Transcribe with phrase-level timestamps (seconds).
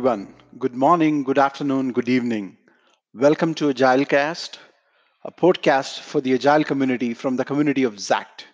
[0.00, 0.34] everyone.
[0.58, 2.56] Good morning, good afternoon, good evening.
[3.12, 4.56] Welcome to AgileCast,
[5.26, 8.46] a podcast for the Agile community from the community of ZACT.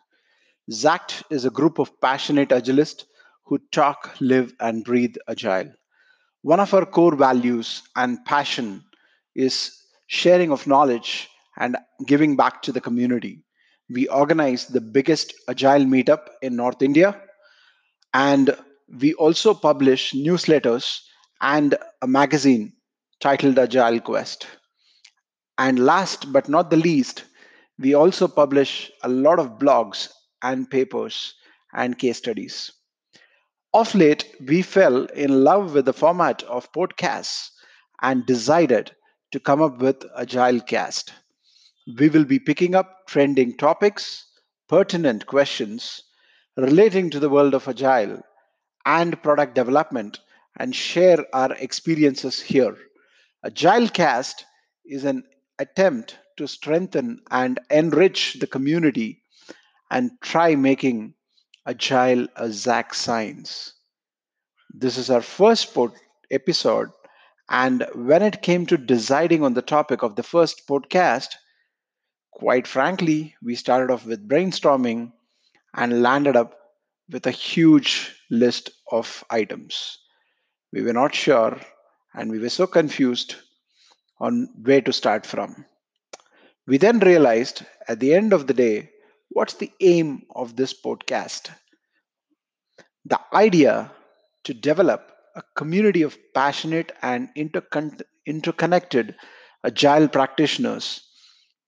[0.72, 3.04] ZACT is a group of passionate Agilists
[3.44, 5.70] who talk, live, and breathe Agile.
[6.42, 8.82] One of our core values and passion
[9.36, 9.70] is
[10.08, 13.44] sharing of knowledge and giving back to the community.
[13.88, 17.22] We organize the biggest Agile meetup in North India,
[18.12, 18.56] and
[19.00, 21.02] we also publish newsletters
[21.40, 22.72] and a magazine
[23.20, 24.46] titled Agile Quest.
[25.58, 27.24] And last but not the least,
[27.78, 30.10] we also publish a lot of blogs
[30.42, 31.34] and papers
[31.72, 32.72] and case studies.
[33.74, 37.50] Of late, we fell in love with the format of podcasts
[38.00, 38.94] and decided
[39.32, 41.12] to come up with Agile Cast.
[41.98, 44.26] We will be picking up trending topics,
[44.68, 46.02] pertinent questions
[46.56, 48.22] relating to the world of Agile
[48.86, 50.20] and product development
[50.56, 52.76] and share our experiences here.
[53.44, 54.44] Agile Cast
[54.84, 55.24] is an
[55.58, 59.22] attempt to strengthen and enrich the community
[59.90, 61.14] and try making
[61.66, 63.74] Agile a ZACT science.
[64.74, 65.94] This is our first pod-
[66.30, 66.90] episode,
[67.50, 71.34] and when it came to deciding on the topic of the first podcast,
[72.32, 75.12] quite frankly, we started off with brainstorming
[75.74, 76.58] and landed up
[77.10, 79.98] with a huge list of items.
[80.72, 81.60] We were not sure
[82.14, 83.36] and we were so confused
[84.20, 85.64] on where to start from.
[86.66, 88.90] We then realized at the end of the day,
[89.30, 91.50] what's the aim of this podcast?
[93.06, 93.92] The idea
[94.44, 99.16] to develop a community of passionate and intercon- interconnected
[99.64, 101.02] agile practitioners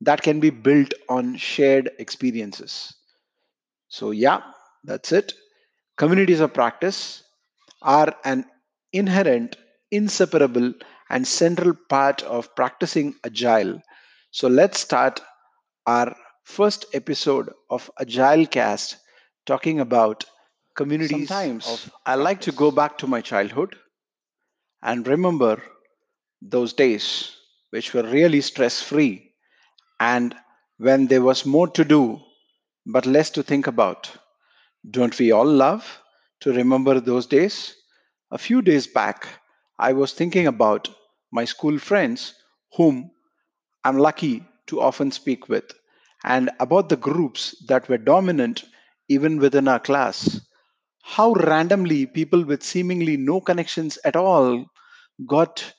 [0.03, 2.95] that can be built on shared experiences.
[3.89, 4.43] So, yeah,
[4.85, 5.33] that's it.
[5.97, 7.23] Communities of practice
[7.83, 8.47] are an
[8.93, 9.57] inherent,
[9.91, 10.75] inseparable,
[11.11, 13.81] and central part of practicing Agile.
[14.31, 15.21] So let's start
[15.87, 18.97] our first episode of Agile Cast
[19.47, 20.25] talking about
[20.77, 21.29] communities.
[21.29, 23.77] Sometimes I like to go back to my childhood
[24.83, 25.63] and remember
[26.43, 27.37] those days
[27.71, 29.33] which were really stress free
[30.01, 30.35] and
[30.79, 32.21] when there was more to do
[32.87, 34.11] but less to think about.
[34.91, 36.01] Don't we all love
[36.41, 37.75] to remember those days?
[38.31, 39.29] A few days back,
[39.79, 40.89] I was thinking about
[41.31, 42.35] my school friends
[42.75, 43.11] whom
[43.85, 45.73] I'm lucky to often speak with,
[46.25, 48.65] and about the groups that were dominant
[49.09, 50.41] even within our class.
[51.03, 54.67] How randomly people with seemingly no connections at all
[55.27, 55.75] got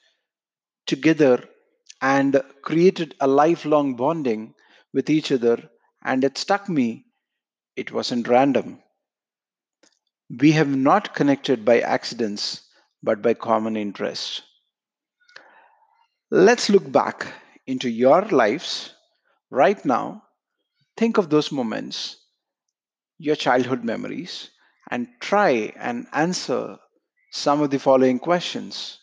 [0.88, 1.48] together
[2.02, 4.56] and created a lifelong bonding
[4.94, 5.70] with each other,
[6.04, 7.06] and it struck me
[7.76, 8.82] it wasn't random.
[10.30, 12.68] We have not connected by accidents,
[13.04, 14.42] but by common interest.
[16.32, 17.32] Let's look back
[17.68, 18.94] into your lives
[19.52, 20.24] right now.
[20.98, 22.18] Think of those moments,
[23.18, 24.50] your childhood memories,
[24.92, 26.80] and try and answer
[27.32, 29.00] some of the following questions.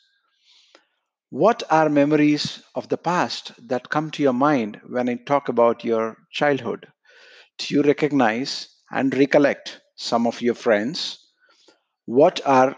[1.31, 5.85] What are memories of the past that come to your mind when I talk about
[5.85, 6.89] your childhood?
[7.59, 11.19] Do you recognize and recollect some of your friends?
[12.05, 12.77] What are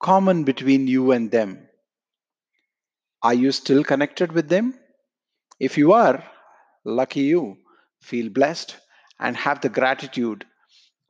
[0.00, 1.68] common between you and them?
[3.22, 4.78] Are you still connected with them?
[5.60, 6.24] If you are,
[6.84, 7.58] lucky you,
[8.00, 8.76] feel blessed
[9.20, 10.44] and have the gratitude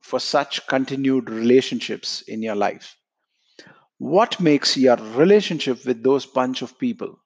[0.01, 2.97] for such continued relationships in your life.
[3.99, 7.19] What makes your relationship with those bunch of people?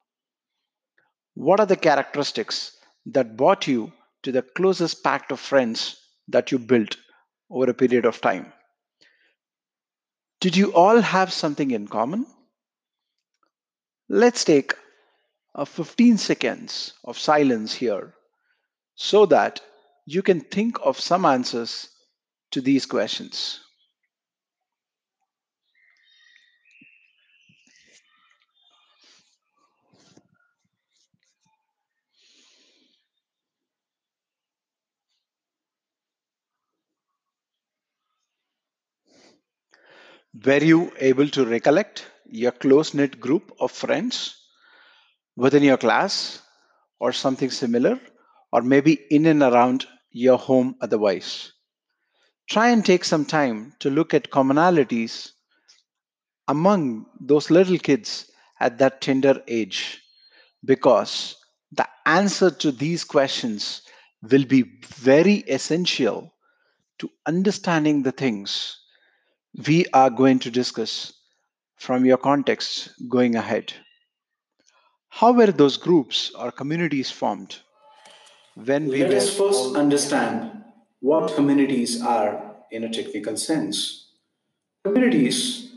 [1.35, 2.77] What are the characteristics
[3.07, 5.97] that brought you to the closest pact of friends
[6.29, 6.97] that you built
[7.51, 8.53] over a period of time?
[10.41, 12.27] Did you all have something in common?
[14.09, 14.75] Let's take
[15.55, 18.15] a 15 seconds of silence here
[18.95, 19.61] so that
[20.05, 21.89] you can think of some answers
[22.53, 23.61] to these questions.
[40.45, 44.37] Were you able to recollect your close knit group of friends
[45.35, 46.43] within your class
[47.01, 47.99] or something similar,
[48.53, 51.53] or maybe in and around your home otherwise?
[52.51, 55.31] Try and take some time to look at commonalities
[56.49, 58.31] among those little kids
[58.61, 60.03] at that tender age
[60.65, 61.37] because
[61.73, 63.83] the answer to these questions
[64.23, 66.35] will be very essential
[66.99, 68.77] to understanding the things
[69.65, 71.15] we are going to discuss
[71.77, 73.73] from your context going ahead.
[75.09, 77.57] How were those groups or communities formed?
[78.55, 80.65] When we Let us first understand
[81.01, 84.11] what communities are in a technical sense.
[84.85, 85.71] Communities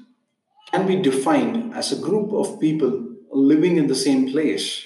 [0.71, 4.83] can be defined as a group of people living in the same place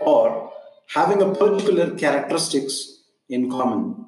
[0.00, 0.52] or
[0.94, 4.06] having a particular characteristics in common.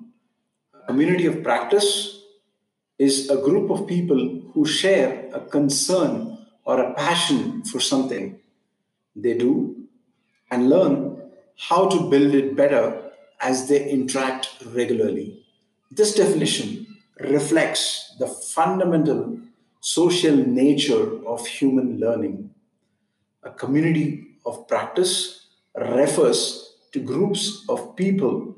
[0.74, 2.11] A community of practice
[3.02, 4.20] is a group of people
[4.52, 8.38] who share a concern or a passion for something
[9.16, 9.54] they do
[10.50, 11.20] and learn
[11.68, 12.84] how to build it better
[13.40, 15.44] as they interact regularly.
[15.90, 16.86] This definition
[17.18, 19.38] reflects the fundamental
[19.80, 22.50] social nature of human learning.
[23.42, 28.56] A community of practice refers to groups of people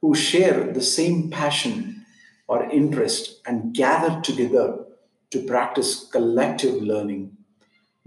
[0.00, 2.03] who share the same passion
[2.46, 4.84] or interest and gather together
[5.30, 7.36] to practice collective learning.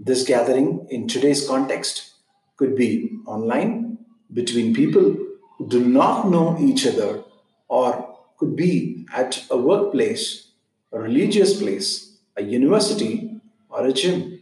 [0.00, 2.14] This gathering in today's context
[2.56, 3.98] could be online
[4.32, 5.16] between people
[5.56, 7.24] who do not know each other
[7.68, 10.48] or could be at a workplace,
[10.92, 14.40] a religious place, a university, or a gym.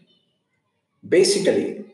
[1.09, 1.85] Basically,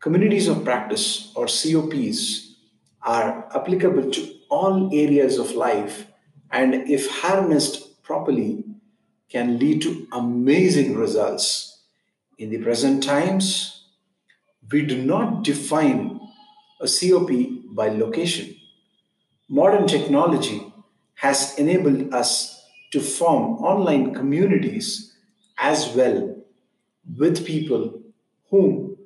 [0.00, 2.56] communities of practice or COPs
[3.02, 6.06] are applicable to all areas of life
[6.50, 8.64] and, if harnessed properly,
[9.28, 11.82] can lead to amazing results
[12.38, 13.86] in the present times,
[14.70, 16.20] we do not define
[16.80, 17.30] a COP
[17.74, 18.54] by location.
[19.48, 20.72] Modern technology
[21.16, 22.62] has enabled us
[22.92, 25.14] to form online communities
[25.58, 26.36] as well
[27.18, 28.00] with people
[28.50, 28.96] whom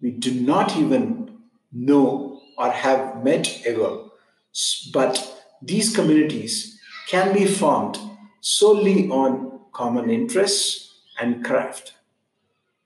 [0.00, 1.38] we do not even
[1.72, 4.04] know or have met ever.
[4.92, 6.78] But these communities
[7.08, 7.98] can be formed
[8.40, 11.94] solely on common interests and craft.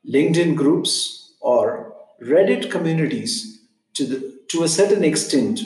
[0.08, 3.62] LinkedIn groups or Reddit communities
[3.94, 5.60] to, the, to a certain extent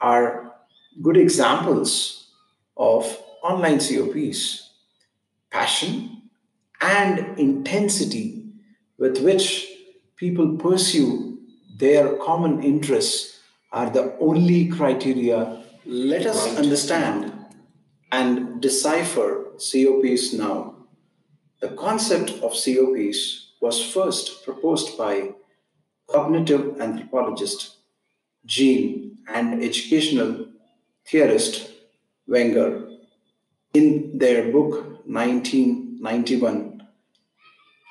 [0.00, 0.52] are
[1.02, 2.28] good examples
[2.76, 4.70] of online COPs.
[5.50, 6.22] Passion
[6.80, 8.44] and intensity
[8.98, 9.68] with which
[10.16, 11.38] people pursue
[11.76, 13.40] their common interests
[13.72, 15.63] are the only criteria.
[15.86, 17.30] Let us understand
[18.10, 20.76] and decipher COPs now.
[21.60, 25.32] The concept of COPs was first proposed by
[26.06, 27.76] cognitive anthropologist
[28.46, 30.46] Jean and educational
[31.06, 31.70] theorist
[32.26, 32.88] Wenger
[33.74, 36.82] in their book 1991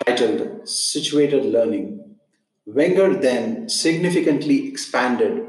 [0.04, 2.16] titled Situated Learning.
[2.66, 5.45] Wenger then significantly expanded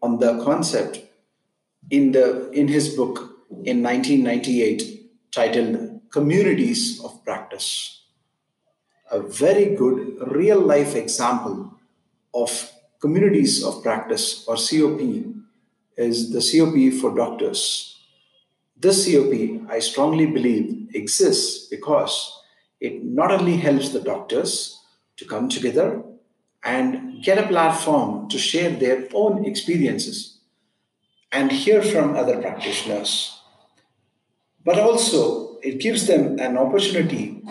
[0.00, 1.11] on the concept
[1.92, 3.18] in, the, in his book
[3.64, 8.04] in 1998 titled communities of practice.
[9.10, 11.78] A very good real life example
[12.34, 15.00] of communities of practice or COP
[15.98, 17.98] is the COP for doctors.
[18.74, 22.40] This COP, I strongly believe, exists because
[22.80, 24.80] it not only helps the doctors
[25.18, 26.02] to come together
[26.64, 30.31] and get a platform to share their own experiences
[31.32, 33.40] and hear from other practitioners,
[34.64, 37.42] but also it gives them an opportunity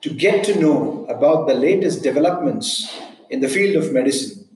[0.00, 4.48] to get to know about the latest developments in the field of medicine.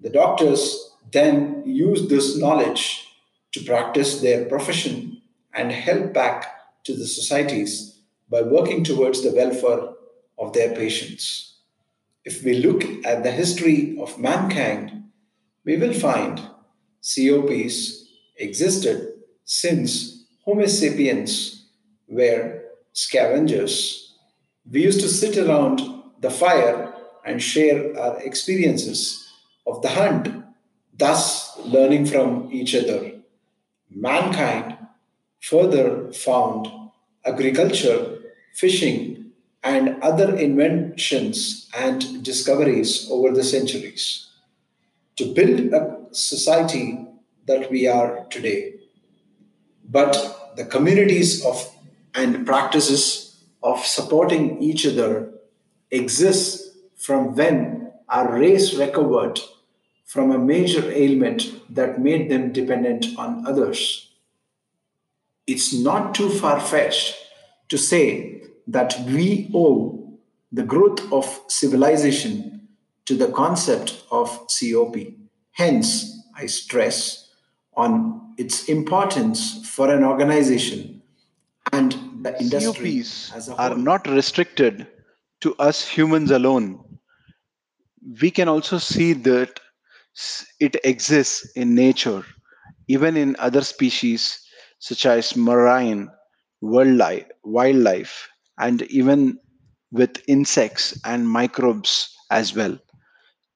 [0.00, 3.06] The doctors then use this knowledge
[3.52, 5.20] to practice their profession
[5.52, 6.46] and help back
[6.84, 7.98] to the societies
[8.30, 9.92] by working towards the welfare
[10.38, 11.56] of their patients.
[12.24, 15.04] If we look at the history of mankind,
[15.64, 16.40] we will find
[17.02, 18.05] COPs
[18.38, 19.14] existed
[19.44, 21.66] since Homo sapiens
[22.08, 22.62] were
[22.92, 24.14] scavengers.
[24.70, 25.80] We used to sit around
[26.20, 29.28] the fire and share our experiences
[29.66, 30.28] of the hunt,
[30.96, 33.12] thus learning from each other.
[33.90, 34.78] Mankind
[35.40, 36.68] further found
[37.24, 38.18] agriculture,
[38.54, 44.28] fishing, and other inventions and discoveries over the centuries
[45.16, 47.06] to build a society
[47.46, 48.74] that we are today.
[49.88, 51.72] But the communities of
[52.14, 55.32] and practices of supporting each other
[55.90, 59.38] exists from when our race recovered
[60.04, 64.10] from a major ailment that made them dependent on others.
[65.46, 67.16] It's not too far fetched
[67.68, 70.18] to say that we owe
[70.50, 72.68] the growth of civilization
[73.04, 74.96] to the concept of COP.
[75.52, 77.25] Hence, I stress
[77.76, 81.02] on its importance for an organization
[81.72, 81.92] and
[82.22, 84.86] the industry COPs are not restricted
[85.40, 86.82] to us humans alone.
[88.20, 89.60] We can also see that
[90.60, 92.24] it exists in nature,
[92.88, 94.40] even in other species
[94.78, 96.08] such as marine
[96.60, 98.28] wildlife, wildlife
[98.58, 99.38] and even
[99.92, 102.78] with insects and microbes as well.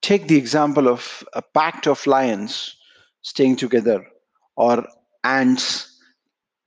[0.03, 2.77] Take the example of a pack of lions
[3.23, 4.07] staying together
[4.57, 4.87] or
[5.25, 5.99] ants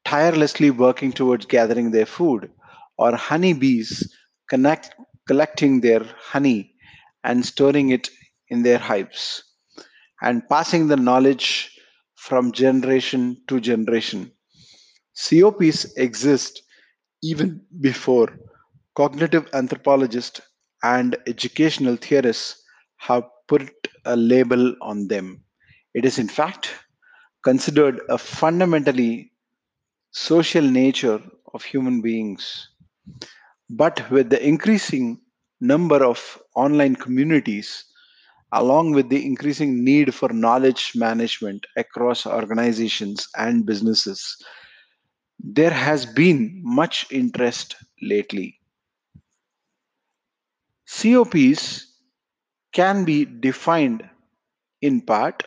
[0.05, 2.51] tirelessly working towards gathering their food,
[2.97, 4.13] or honeybees
[4.49, 4.95] connect,
[5.27, 6.73] collecting their honey
[7.23, 8.09] and storing it
[8.49, 9.43] in their hives
[10.21, 11.71] and passing the knowledge
[12.15, 14.31] from generation to generation.
[15.15, 16.61] COPs exist
[17.23, 18.37] even before
[18.95, 20.41] cognitive anthropologists
[20.83, 22.63] and educational theorists
[22.97, 23.71] have put
[24.05, 25.43] a label on them.
[25.93, 26.73] It is, in fact,
[27.43, 29.31] considered a fundamentally
[30.11, 31.21] social nature
[31.53, 32.69] of human beings.
[33.69, 35.21] But with the increasing
[35.61, 37.85] number of online communities,
[38.51, 44.37] along with the increasing need for knowledge management across organizations and businesses,
[45.39, 48.59] there has been much interest lately.
[50.87, 51.87] COPs
[52.73, 54.09] can be defined
[54.81, 55.43] in part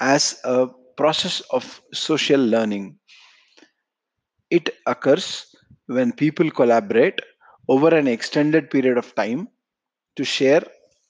[0.00, 2.98] as a process of social learning.
[4.50, 5.54] It occurs
[5.86, 7.20] when people collaborate
[7.68, 9.48] over an extended period of time
[10.16, 10.62] to share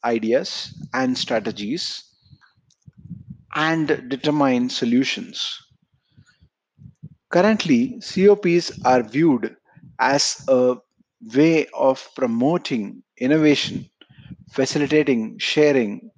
[0.05, 2.05] ideas and strategies
[3.55, 5.61] and determine solutions.
[7.31, 9.57] Currently, COPs are viewed
[9.99, 10.77] as a
[11.35, 13.91] way of promoting innovation,
[14.51, 16.11] facilitating sharing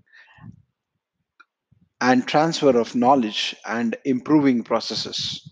[2.00, 5.50] and transfer of knowledge, and improving processes.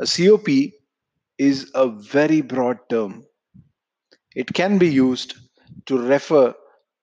[0.00, 0.72] A COP
[1.38, 3.24] is a very broad term.
[4.34, 5.34] It can be used
[5.86, 6.54] to refer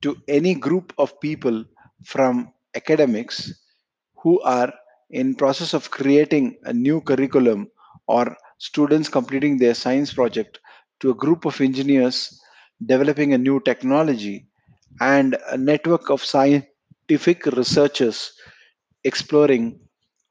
[0.01, 1.65] to any group of people
[2.03, 3.51] from academics
[4.15, 4.73] who are
[5.09, 7.69] in process of creating a new curriculum
[8.07, 10.59] or students completing their science project
[10.99, 12.39] to a group of engineers
[12.85, 14.47] developing a new technology
[15.01, 18.33] and a network of scientific researchers
[19.07, 19.79] exploring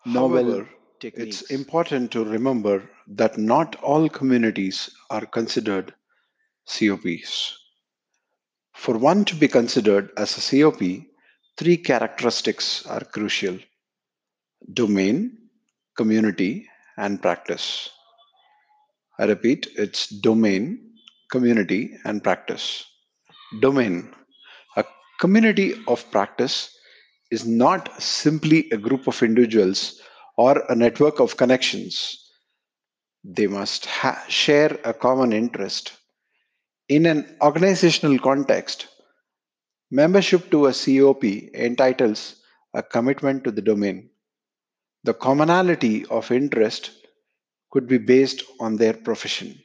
[0.04, 0.68] novel However,
[1.02, 5.94] it's important to remember that not all communities are considered
[6.66, 7.56] COPs.
[8.74, 10.82] For one to be considered as a COP,
[11.56, 13.58] three characteristics are crucial
[14.74, 15.38] domain,
[15.96, 16.68] community,
[16.98, 17.90] and practice.
[19.18, 20.92] I repeat, it's domain,
[21.30, 22.84] community, and practice.
[23.60, 24.12] Domain.
[24.76, 24.84] A
[25.20, 26.75] community of practice
[27.30, 30.00] is not simply a group of individuals
[30.36, 32.30] or a network of connections.
[33.24, 35.92] They must ha- share a common interest.
[36.88, 38.86] In an organizational context,
[39.90, 42.36] membership to a COP entitles
[42.74, 44.10] a commitment to the domain.
[45.02, 46.90] The commonality of interest
[47.70, 49.58] could be based on their profession.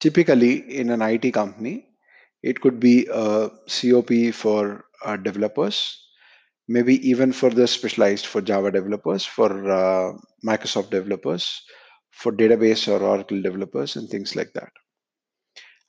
[0.00, 1.86] Typically, in an IT company,
[2.42, 5.98] it could be a COP for uh, developers,
[6.68, 10.12] maybe even further specialized for Java developers, for uh,
[10.44, 11.62] Microsoft developers,
[12.10, 14.72] for database or Oracle developers, and things like that.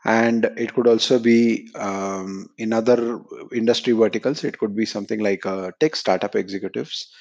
[0.06, 3.22] And it could also be um, in other
[3.54, 7.12] industry verticals, it could be something like uh, tech startup executives,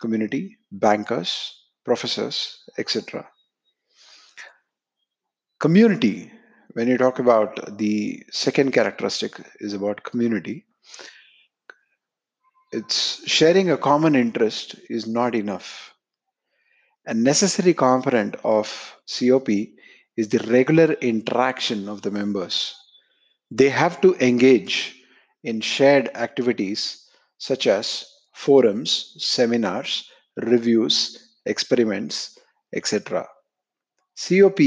[0.00, 1.52] community, bankers,
[1.84, 3.26] professors, etc.
[5.58, 6.30] Community,
[6.74, 10.66] when you talk about the second characteristic, is about community.
[12.72, 15.94] It's sharing a common interest is not enough
[17.06, 19.48] A necessary component of COP
[20.16, 22.74] is the regular interaction of the members.
[23.50, 24.94] They have to engage
[25.42, 27.06] in shared activities
[27.38, 32.38] such as forums, seminars, reviews, experiments,
[32.74, 33.28] etc.
[34.16, 34.60] COP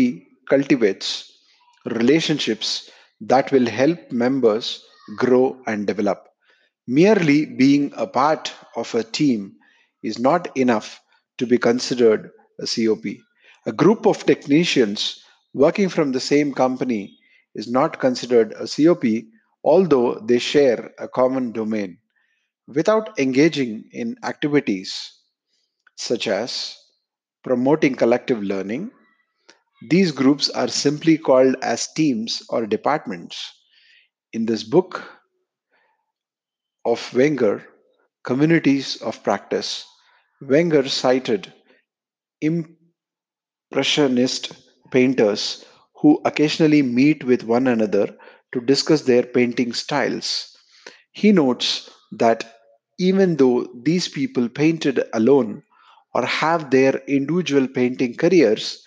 [0.50, 1.32] cultivates
[1.86, 2.90] relationships
[3.22, 4.84] that will help members
[5.18, 6.31] grow and develop.
[6.88, 9.56] Merely being a part of a team
[10.04, 11.00] is not enough
[11.38, 13.06] to be considered a COP.
[13.66, 15.24] A group of technicians
[15.54, 17.18] working from the same company
[17.54, 19.04] is not considered a COP,
[19.64, 21.98] although they share a common domain.
[22.68, 25.12] Without engaging in activities
[25.98, 26.76] such as
[27.44, 28.92] promoting collective learning,
[29.90, 33.54] these groups are simply called as teams or departments.
[34.34, 35.21] In this book
[36.86, 37.66] of Wenger,
[38.24, 39.86] Communities of Practice,
[40.42, 41.54] Wenger cited
[43.70, 44.52] impressionist
[44.92, 48.16] painters who occasionally meet with one another
[48.54, 50.56] to discuss their painting styles.
[51.12, 52.56] He notes that
[53.00, 55.64] even though these people painted alone
[56.14, 58.84] or have their individual painting careers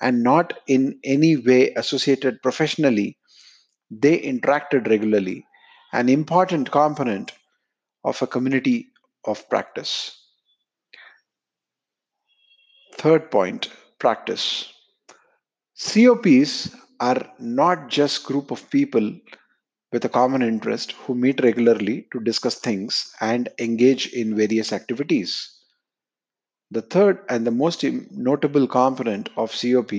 [0.00, 3.18] and not in any way associated professionally,
[3.90, 5.46] they interacted regularly,
[5.92, 7.32] an important component
[8.04, 8.88] of a community
[9.26, 10.18] of practice.
[12.94, 13.68] Third point
[13.98, 14.72] practice.
[15.78, 19.12] COPs are not just group of people
[19.92, 25.58] with a common interest who meet regularly to discuss things and engage in various activities.
[26.70, 29.92] The third and the most notable component of COP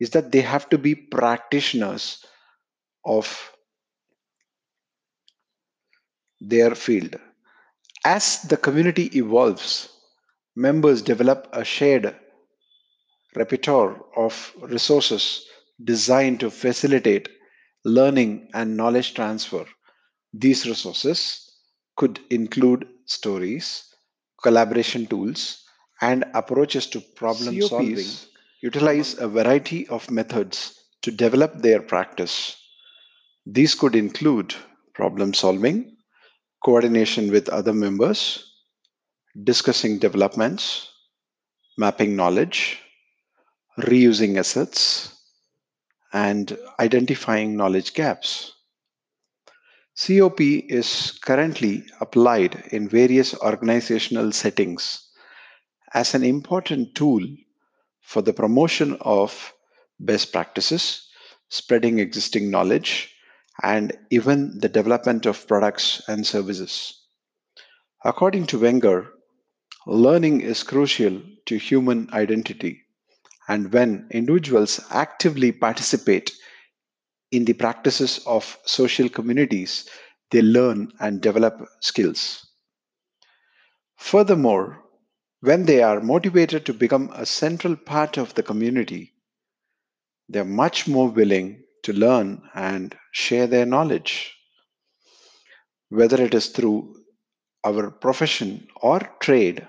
[0.00, 2.24] is that they have to be practitioners
[3.04, 3.52] of
[6.48, 7.16] their field.
[8.04, 9.88] As the community evolves,
[10.56, 12.14] members develop a shared
[13.36, 15.46] repertoire of resources
[15.82, 17.28] designed to facilitate
[17.84, 19.64] learning and knowledge transfer.
[20.32, 21.50] These resources
[21.96, 23.84] could include stories,
[24.42, 25.64] collaboration tools,
[26.00, 28.06] and approaches to problem COPs solving.
[28.62, 32.56] Utilize a variety of methods to develop their practice.
[33.46, 34.54] These could include
[34.94, 35.91] problem solving,
[36.64, 38.52] coordination with other members,
[39.44, 40.90] discussing developments,
[41.76, 42.78] mapping knowledge,
[43.78, 45.18] reusing assets,
[46.12, 48.52] and identifying knowledge gaps.
[49.96, 55.08] COP is currently applied in various organizational settings
[55.94, 57.20] as an important tool
[58.00, 59.52] for the promotion of
[60.00, 61.08] best practices,
[61.48, 63.11] spreading existing knowledge,
[63.62, 67.00] and even the development of products and services.
[68.04, 69.12] According to Wenger,
[69.86, 72.82] learning is crucial to human identity
[73.48, 76.32] and when individuals actively participate
[77.30, 79.88] in the practices of social communities,
[80.30, 82.46] they learn and develop skills.
[83.96, 84.82] Furthermore,
[85.40, 89.14] when they are motivated to become a central part of the community,
[90.28, 94.34] they are much more willing to learn and share their knowledge.
[95.88, 96.94] Whether it is through
[97.64, 99.66] our profession or trade,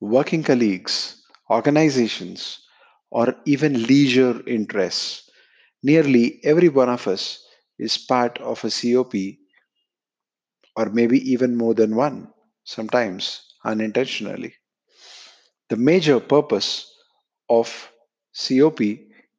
[0.00, 2.60] working colleagues, organizations,
[3.10, 5.30] or even leisure interests.
[5.82, 7.42] Nearly every one of us
[7.78, 9.14] is part of a COP,
[10.76, 12.28] or maybe even more than one,
[12.64, 14.54] sometimes unintentionally.
[15.70, 16.90] The major purpose
[17.48, 17.90] of
[18.34, 18.80] COP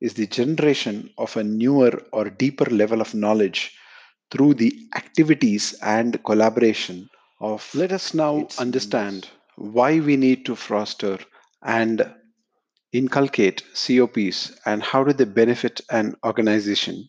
[0.02, 3.76] is the generation of a newer or deeper level of knowledge
[4.32, 7.10] through the activities and collaboration
[7.42, 11.18] of let us now understand why we need to foster
[11.64, 12.14] and
[12.94, 17.08] inculcate COPs and how do they benefit an organization?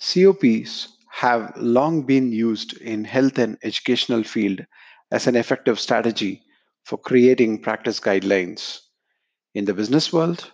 [0.00, 4.64] COPs have long been used in health and educational field
[5.10, 6.42] as an effective strategy
[6.84, 8.80] for creating practice guidelines.
[9.54, 10.52] In the business world,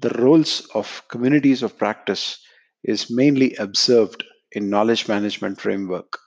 [0.00, 2.38] the roles of communities of practice
[2.84, 6.18] is mainly observed in knowledge management framework.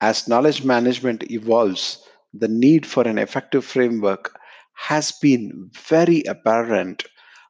[0.00, 1.98] As knowledge management evolves,
[2.34, 4.34] the need for an effective framework
[4.74, 7.04] has been very apparent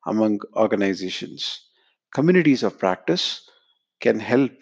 [0.07, 1.61] among organizations.
[2.14, 3.48] Communities of practice
[4.01, 4.53] can help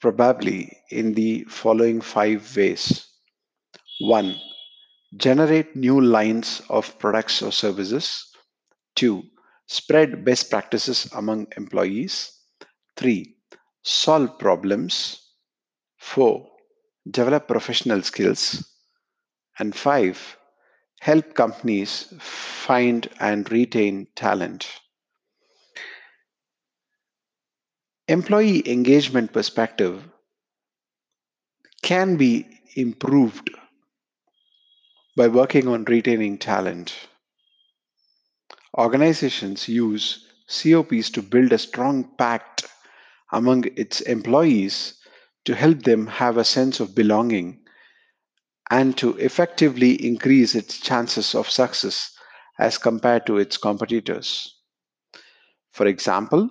[0.00, 3.06] probably in the following five ways.
[4.00, 4.36] One,
[5.16, 8.27] generate new lines of products or services.
[8.98, 9.22] Two,
[9.68, 12.32] spread best practices among employees.
[12.96, 13.36] Three,
[13.84, 15.22] solve problems.
[15.98, 16.48] Four,
[17.08, 18.68] develop professional skills.
[19.60, 20.36] And five,
[20.98, 24.66] help companies find and retain talent.
[28.08, 30.02] Employee engagement perspective
[31.82, 33.48] can be improved
[35.16, 37.07] by working on retaining talent.
[38.76, 42.66] Organizations use COPs to build a strong pact
[43.32, 44.94] among its employees
[45.44, 47.64] to help them have a sense of belonging
[48.70, 52.14] and to effectively increase its chances of success
[52.58, 54.54] as compared to its competitors.
[55.72, 56.50] For example,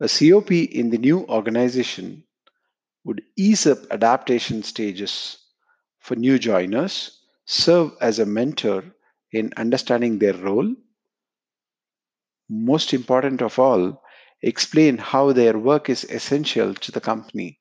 [0.00, 2.24] a COP in the new organization
[3.04, 5.38] would ease up adaptation stages
[5.98, 8.84] for new joiners, serve as a mentor
[9.32, 10.74] in understanding their role,
[12.50, 14.02] most important of all,
[14.42, 17.60] explain how their work is essential to the company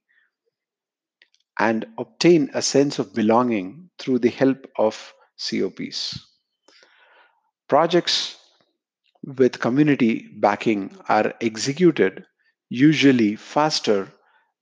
[1.60, 6.19] and obtain a sense of belonging through the help of COPs.
[7.67, 8.38] Projects
[9.23, 12.25] with community backing are executed
[12.69, 14.12] usually faster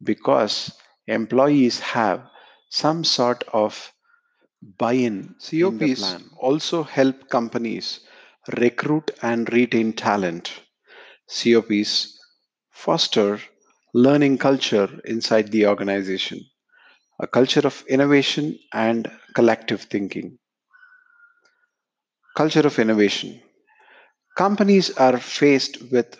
[0.03, 0.71] because
[1.07, 2.27] employees have
[2.69, 3.93] some sort of
[4.77, 6.23] buy in in the COPs.
[6.37, 8.01] Also help companies
[8.57, 10.51] recruit and retain talent.
[11.27, 12.17] COPs
[12.71, 13.39] foster
[13.93, 16.39] learning culture inside the organization,
[17.19, 20.37] a culture of innovation and collective thinking.
[22.35, 23.41] Culture of innovation.
[24.37, 26.17] Companies are faced with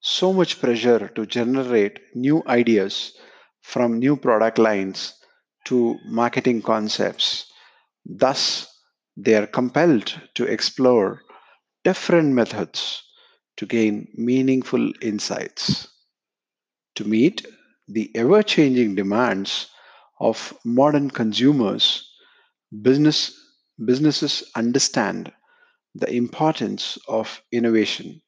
[0.00, 3.14] so much pressure to generate new ideas
[3.62, 5.14] from new product lines
[5.64, 7.46] to marketing concepts.
[8.04, 8.66] Thus,
[9.16, 11.22] they are compelled to explore
[11.84, 13.02] different methods
[13.56, 15.88] to gain meaningful insights.
[16.96, 17.46] To meet
[17.88, 19.68] the ever changing demands
[20.20, 22.08] of modern consumers,
[22.82, 23.32] business,
[23.84, 25.32] businesses understand
[25.94, 28.22] the importance of innovation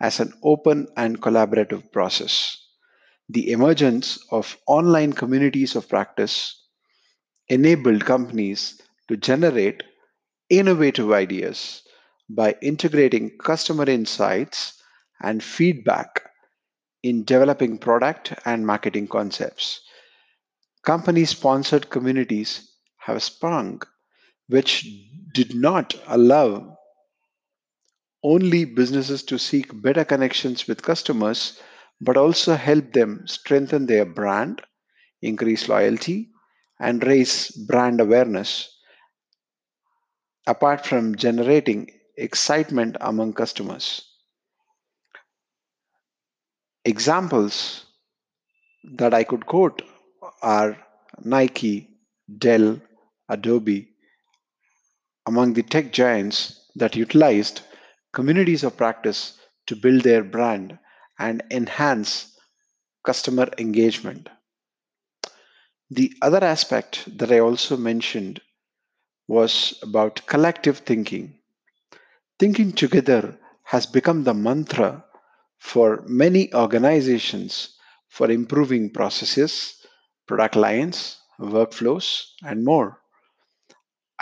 [0.00, 2.56] as an open and collaborative process.
[3.28, 6.64] The emergence of online communities of practice
[7.48, 9.82] enabled companies to generate
[10.50, 11.82] innovative ideas
[12.28, 14.82] by integrating customer insights
[15.22, 16.30] and feedback
[17.02, 19.80] in developing product and marketing concepts.
[20.84, 23.80] Company sponsored communities have sprung,
[24.48, 24.86] which
[25.32, 26.76] did not allow
[28.22, 31.60] only businesses to seek better connections with customers,
[32.00, 34.60] but also help them strengthen their brand,
[35.22, 36.30] increase loyalty,
[36.80, 38.68] and raise brand awareness,
[40.46, 41.88] apart from generating
[42.18, 44.04] excitement among customers.
[46.84, 47.86] Examples
[48.96, 49.82] that I could quote
[50.42, 50.76] are
[51.24, 51.88] Nike,
[52.38, 52.80] Dell,
[53.28, 53.88] Adobe,
[55.26, 57.60] among the tech giants that utilized
[58.12, 60.78] communities of practice to build their brand
[61.18, 62.36] and enhance
[63.04, 64.28] customer engagement.
[65.90, 68.40] The other aspect that I also mentioned
[69.26, 71.37] was about collective thinking.
[72.38, 75.04] Thinking together has become the mantra
[75.58, 77.76] for many organizations
[78.08, 79.74] for improving processes,
[80.26, 83.00] product lines, workflows, and more.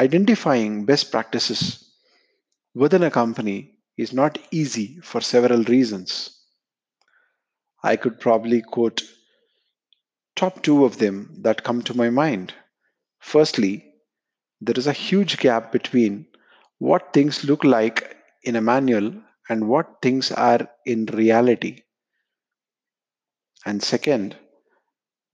[0.01, 1.93] Identifying best practices
[2.75, 6.39] within a company is not easy for several reasons.
[7.83, 9.03] I could probably quote
[10.35, 12.55] top two of them that come to my mind.
[13.21, 13.85] Firstly,
[14.61, 16.27] there is a huge gap between
[16.79, 19.13] what things look like in a manual
[19.49, 21.83] and what things are in reality.
[23.65, 24.37] And second,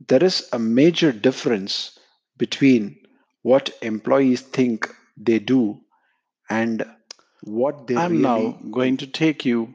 [0.09, 1.98] there is a major difference
[2.38, 2.96] between
[3.42, 5.81] what employees think they do
[6.48, 6.85] and
[7.42, 9.74] what they I'm now going to take you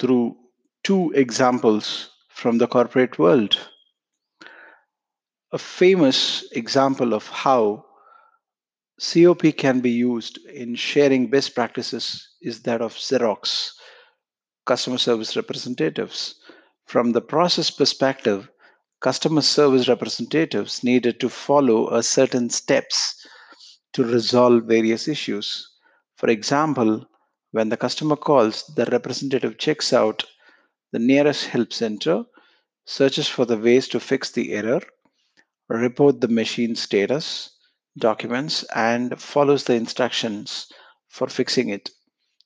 [0.00, 0.36] through
[0.82, 3.58] two examples from the corporate world.
[5.52, 7.84] A famous example of how
[9.04, 13.72] COP can be used in sharing best practices is that of Xerox,
[14.64, 16.36] customer service representatives.
[16.86, 18.48] From the process perspective,
[19.00, 23.26] customer service representatives needed to follow a certain steps
[23.92, 25.68] to resolve various issues.
[26.14, 27.04] For example,
[27.50, 30.24] when the customer calls, the representative checks out
[30.92, 32.24] the nearest help center,
[32.86, 34.80] searches for the ways to fix the error,
[35.68, 37.51] report the machine status,
[37.98, 40.68] documents, and follows the instructions
[41.08, 41.90] for fixing it.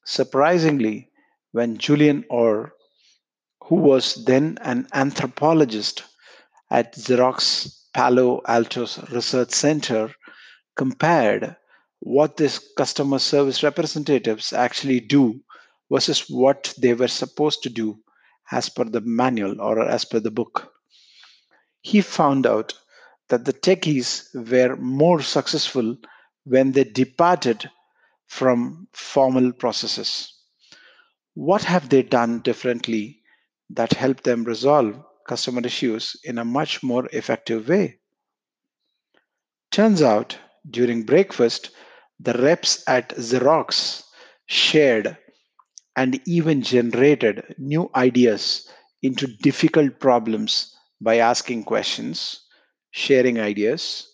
[0.05, 1.11] Surprisingly,
[1.53, 2.73] when Julian Orr,
[3.65, 6.03] who was then an anthropologist
[6.71, 10.15] at Xerox Palo Alto's research center,
[10.77, 11.57] compared
[12.01, 15.41] what these customer service representatives actually do
[15.91, 17.99] versus what they were supposed to do
[18.53, 20.73] as per the manual or as per the book.
[21.81, 22.75] He found out
[23.29, 25.97] that the techies were more successful
[26.45, 27.69] when they departed
[28.29, 30.33] from formal processes.
[31.35, 33.23] What have they done differently
[33.71, 37.99] that helped them resolve customer issues in a much more effective way?
[39.71, 40.39] Turns out,
[40.71, 41.71] during breakfast,
[42.21, 44.05] the reps at Xerox
[44.47, 45.19] shared
[45.97, 48.69] and even generated new ideas
[49.03, 52.46] into difficult problems by asking questions,
[52.97, 54.09] sharing ideas,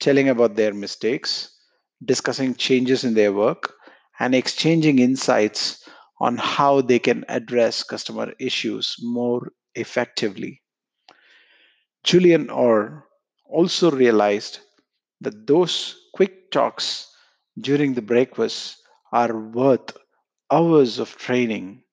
[0.00, 1.50] telling about their mistakes,
[2.04, 3.74] discussing changes in their work,
[4.20, 5.88] and exchanging insights
[6.20, 10.62] on how they can address customer issues more effectively.
[12.04, 13.08] Julian Orr
[13.46, 14.60] also realized
[15.20, 17.08] that those quick talks
[17.58, 18.76] during the breakfast
[19.12, 19.96] are worth
[20.50, 21.84] hours of training.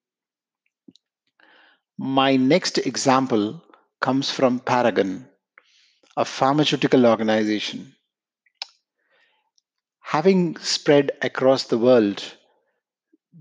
[1.99, 3.63] My next example
[4.01, 5.29] comes from Paragon,
[6.17, 7.95] a pharmaceutical organization.
[10.01, 12.23] Having spread across the world,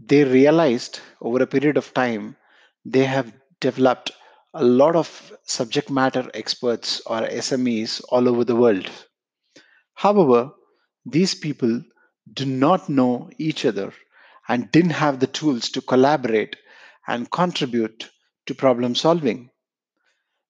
[0.05, 2.37] they realized over a period of time
[2.85, 4.11] they have developed
[4.53, 8.91] a lot of subject matter experts or SMEs all over the world.
[9.95, 10.51] However,
[11.07, 11.83] these people
[12.31, 13.95] do not know each other
[14.49, 16.57] and didn't have the tools to collaborate
[17.09, 18.11] and contribute
[18.45, 19.49] to problem solving.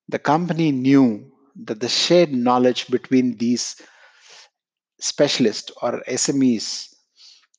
[0.08, 1.32] The company knew
[1.64, 3.76] that the shared knowledge between these
[5.00, 6.94] specialists or SMEs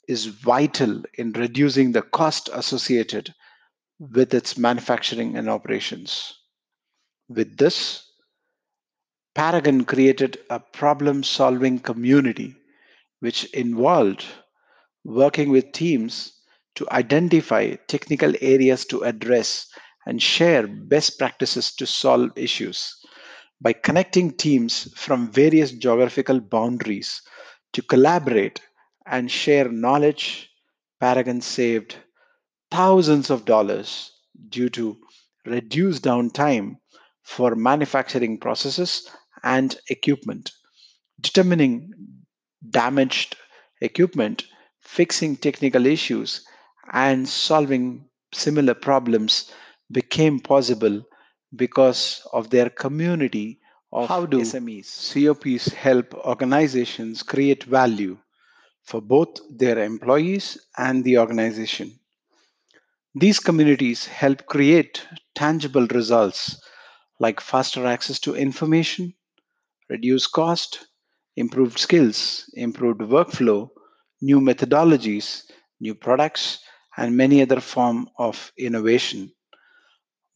[0.08, 3.34] is vital in reducing the cost associated
[4.00, 6.34] with its manufacturing and operations.
[7.30, 8.04] With this,
[9.36, 12.56] Paragon created a problem solving community
[13.20, 14.26] which involved
[15.04, 16.34] working with teams
[16.76, 19.68] to identify technical areas to address
[20.06, 22.96] and share best practices to solve issues.
[23.60, 27.22] By connecting teams from various geographical boundaries
[27.74, 28.62] to collaborate
[29.06, 30.50] and share knowledge,
[31.00, 31.96] Paragon saved
[32.72, 34.12] thousands of dollars
[34.50, 34.98] due to
[35.46, 36.76] reduced downtime
[37.24, 39.10] for manufacturing processes
[39.44, 40.52] and equipment.
[41.20, 41.94] Determining
[42.70, 43.36] damaged
[43.82, 44.46] equipment,
[44.82, 46.46] fixing technical issues,
[46.92, 49.52] and solving similar problems
[49.92, 51.04] became possible
[51.56, 53.60] because of their community
[53.92, 55.14] of How do SMEs.
[55.14, 58.18] COPs help organizations create value
[58.84, 62.00] for both their employees and the organization?
[63.16, 65.06] These communities help create
[65.36, 66.62] tangible results
[67.20, 69.14] like faster access to information,
[69.90, 70.88] reduced cost,
[71.36, 73.70] improved skills, improved workflow,
[74.22, 75.44] new methodologies,
[75.80, 76.60] new products,
[76.98, 79.32] and many other form of innovation.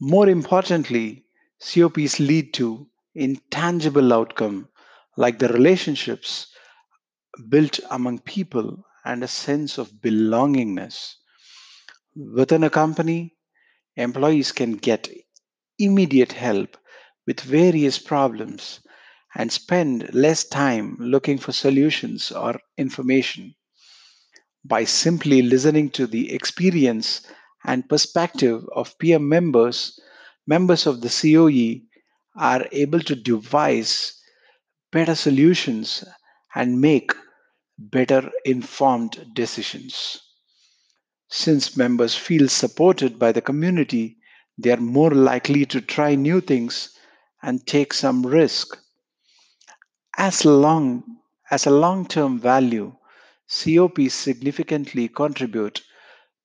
[0.01, 1.25] More importantly,
[1.59, 4.67] COPs lead to intangible outcome
[5.15, 6.47] like the relationships
[7.49, 11.17] built among people and a sense of belongingness.
[12.15, 13.35] Within a company,
[13.95, 15.07] employees can get
[15.77, 16.77] immediate help
[17.27, 18.79] with various problems
[19.35, 23.53] and spend less time looking for solutions or information.
[24.65, 27.21] By simply listening to the experience
[27.65, 30.00] and perspective of peer members,
[30.47, 31.82] members of the COE
[32.36, 34.19] are able to devise
[34.91, 36.04] better solutions
[36.56, 37.12] and make
[37.78, 40.19] better informed decisions.
[41.30, 44.17] Since members feel supported by the community,
[44.58, 46.97] they are more likely to try new things
[47.41, 48.78] and take some risk.
[50.17, 51.04] As long
[51.50, 52.95] as a long-term value,
[53.47, 55.82] COPs significantly contribute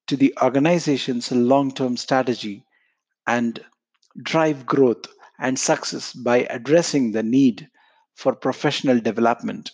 [0.06, 2.64] to the organization's long-term strategy
[3.26, 3.60] and
[4.22, 5.06] drive growth
[5.38, 7.68] and success by addressing the need
[8.14, 9.70] for professional development,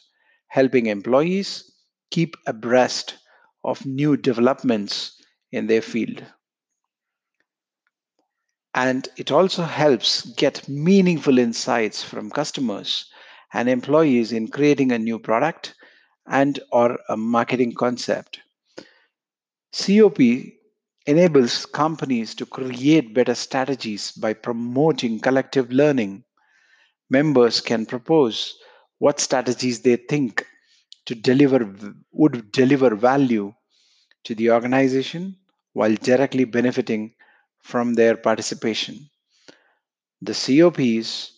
[0.48, 1.70] helping employees
[2.10, 3.18] keep abreast
[3.64, 6.24] of new developments in their field.
[8.74, 13.06] And it also helps get meaningful insights from customers
[13.52, 15.74] and employees in creating a new product
[16.26, 18.41] and or a marketing concept.
[19.74, 20.18] COP
[21.06, 26.24] enables companies to create better strategies by promoting collective learning.
[27.08, 28.54] Members can propose
[28.98, 30.46] what strategies they think
[31.06, 31.74] to deliver
[32.12, 33.52] would deliver value
[34.24, 35.36] to the organization
[35.72, 37.14] while directly benefiting
[37.60, 39.08] from their participation.
[40.20, 41.32] The COPs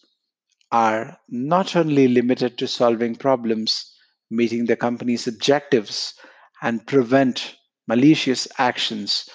[0.73, 3.94] are not only limited to solving problems,
[4.29, 6.14] meeting the company's objectives,
[6.61, 9.29] and prevent malicious actions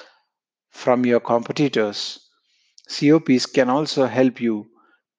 [0.71, 2.19] from your competitors.
[2.89, 4.67] COPs can also help you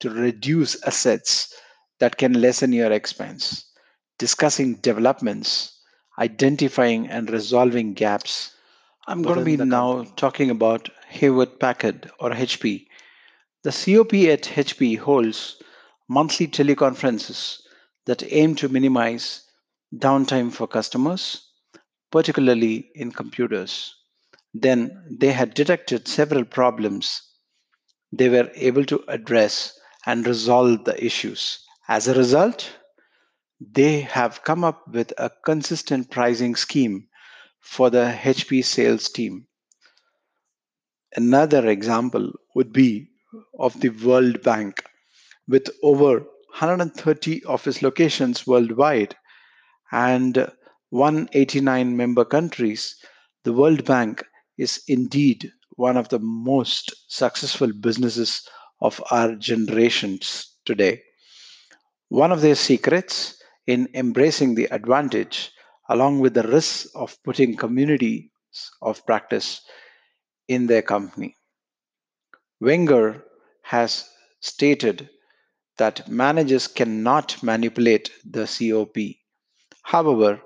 [0.01, 1.55] to reduce assets
[2.01, 3.65] that can lessen your expense,
[4.19, 5.79] discussing developments,
[6.19, 8.55] identifying and resolving gaps.
[9.07, 10.13] I'm going to be now company.
[10.17, 12.87] talking about Hewlett Packard or HP.
[13.63, 15.63] The COP at HP holds
[16.09, 17.61] monthly teleconferences
[18.07, 19.43] that aim to minimize
[19.95, 21.50] downtime for customers,
[22.11, 23.95] particularly in computers.
[24.53, 27.23] Then they had detected several problems
[28.13, 31.61] they were able to address and resolve the issues.
[31.89, 32.79] As a result,
[33.61, 37.07] they have come up with a consistent pricing scheme
[37.61, 39.47] for the HP sales team.
[41.15, 43.09] Another example would be
[43.59, 44.83] of the World Bank.
[45.47, 49.17] With over 130 office locations worldwide
[49.93, 50.51] and
[50.91, 52.97] 189 member countries,
[53.45, 54.25] the World Bank
[54.59, 58.47] is indeed one of the most successful businesses
[58.81, 61.01] of our generations today.
[62.09, 65.53] One of their secrets in embracing the advantage,
[65.89, 68.29] along with the risks of putting communities
[68.83, 69.61] of practice
[70.49, 71.37] in their company.
[72.61, 73.25] Wenger
[73.63, 74.09] has
[74.41, 75.09] stated
[75.79, 78.97] that managers cannot manipulate the COP.
[79.83, 80.43] However,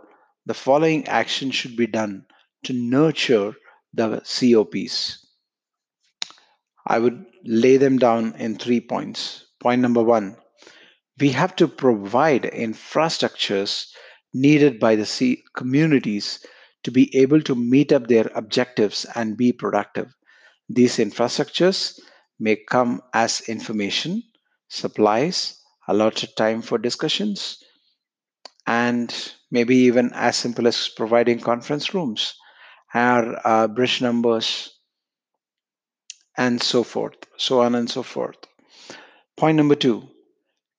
[0.47, 2.27] the following action should be done
[2.65, 3.55] to nurture
[3.93, 5.27] the COPs.
[6.87, 9.45] I would lay them down in three points.
[9.61, 10.37] Point number one
[11.19, 13.89] we have to provide infrastructures
[14.33, 16.39] needed by the C- communities
[16.85, 20.15] to be able to meet up their objectives and be productive.
[20.69, 21.99] These infrastructures
[22.39, 24.23] may come as information,
[24.69, 27.59] supplies, allotted time for discussions,
[28.67, 29.13] and
[29.55, 32.35] maybe even as simple as providing conference rooms
[32.93, 34.49] or uh, bridge numbers
[36.37, 38.37] and so forth, so on and so forth.
[39.37, 40.09] Point number two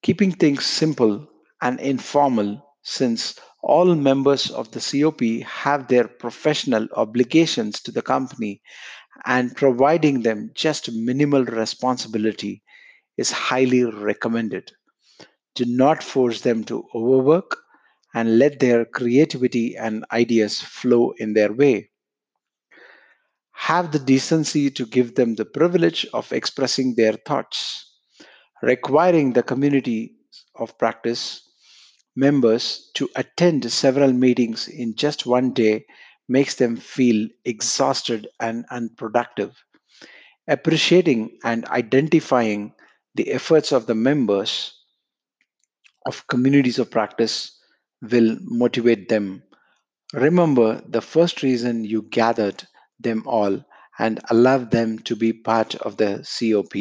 [0.04, 1.26] keeping things simple
[1.62, 2.50] and informal
[2.84, 8.62] since all members of the COP have their professional obligations to the company
[9.26, 12.62] and providing them just minimal responsibility
[13.18, 14.72] is highly recommended.
[15.56, 17.65] Do not force them to overwork
[18.16, 21.92] and let their creativity and ideas flow in their way.
[23.52, 27.92] Have the decency to give them the privilege of expressing their thoughts.
[28.62, 30.16] Requiring the community
[30.56, 31.42] of practice
[32.16, 35.86] members to attend several meetings in just one day
[36.30, 39.52] makes them feel exhausted and unproductive.
[40.48, 42.74] Appreciating and identifying
[43.16, 44.74] the efforts of the members
[46.06, 47.55] of communities of practice
[48.12, 49.44] will motivate them.
[50.14, 52.68] Remember the first reason you gathered
[53.00, 53.64] them all
[54.00, 56.74] and allow them to be part of the COP.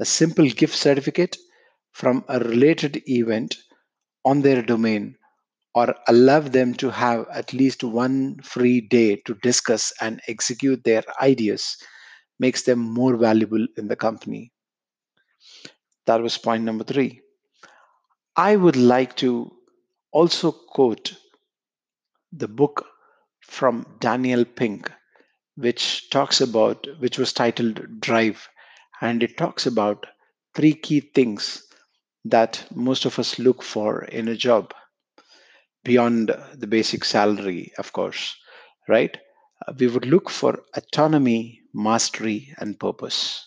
[0.00, 1.36] A simple gift certificate
[1.92, 3.56] from a related event
[4.24, 5.16] on their domain
[5.74, 11.04] or allow them to have at least one free day to discuss and execute their
[11.20, 11.76] ideas
[12.38, 14.52] makes them more valuable in the company.
[16.06, 17.20] That was point number three.
[18.36, 19.55] I would like to
[20.18, 21.14] also quote
[22.32, 22.86] the book
[23.42, 24.90] from Daniel Pink,
[25.56, 28.48] which talks about, which was titled Drive,
[29.02, 30.06] and it talks about
[30.54, 31.62] three key things
[32.24, 34.72] that most of us look for in a job
[35.84, 38.34] beyond the basic salary, of course,
[38.88, 39.18] right?
[39.66, 43.46] Uh, we would look for autonomy, mastery, and purpose.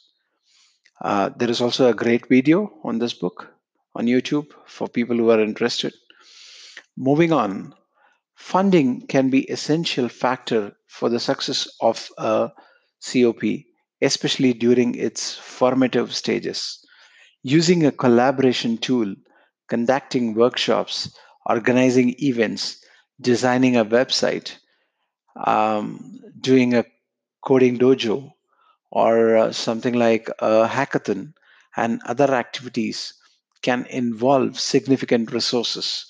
[1.02, 3.48] Uh, there is also a great video on this book
[3.96, 5.94] on YouTube for people who are interested.
[7.02, 7.74] Moving on,
[8.36, 12.52] funding can be essential factor for the success of a
[13.02, 13.42] COP,
[14.02, 16.78] especially during its formative stages.
[17.42, 19.16] Using a collaboration tool,
[19.70, 21.10] conducting workshops,
[21.46, 22.84] organizing events,
[23.22, 24.58] designing a website,
[25.46, 26.84] um, doing a
[27.46, 28.34] coding dojo,
[28.92, 31.34] or uh, something like a hackathon
[31.78, 33.14] and other activities
[33.62, 36.06] can involve significant resources.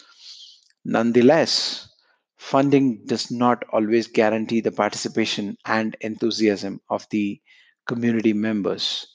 [0.85, 1.87] Nonetheless,
[2.35, 7.41] funding does not always guarantee the participation and enthusiasm of the
[7.85, 9.07] community members.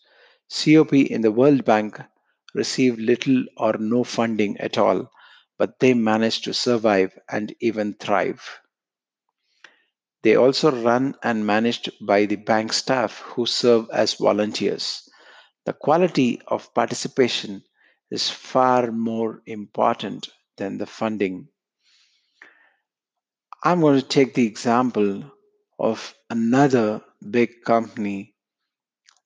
[0.48, 2.00] COP in the World Bank
[2.55, 5.11] received little or no funding at all,
[5.59, 8.61] but they managed to survive and even thrive.
[10.22, 15.09] They also run and managed by the bank staff who serve as volunteers.
[15.66, 17.64] The quality of participation
[18.11, 21.48] is far more important than the funding.
[23.66, 25.24] I'm going to take the example
[25.79, 28.35] of another big company,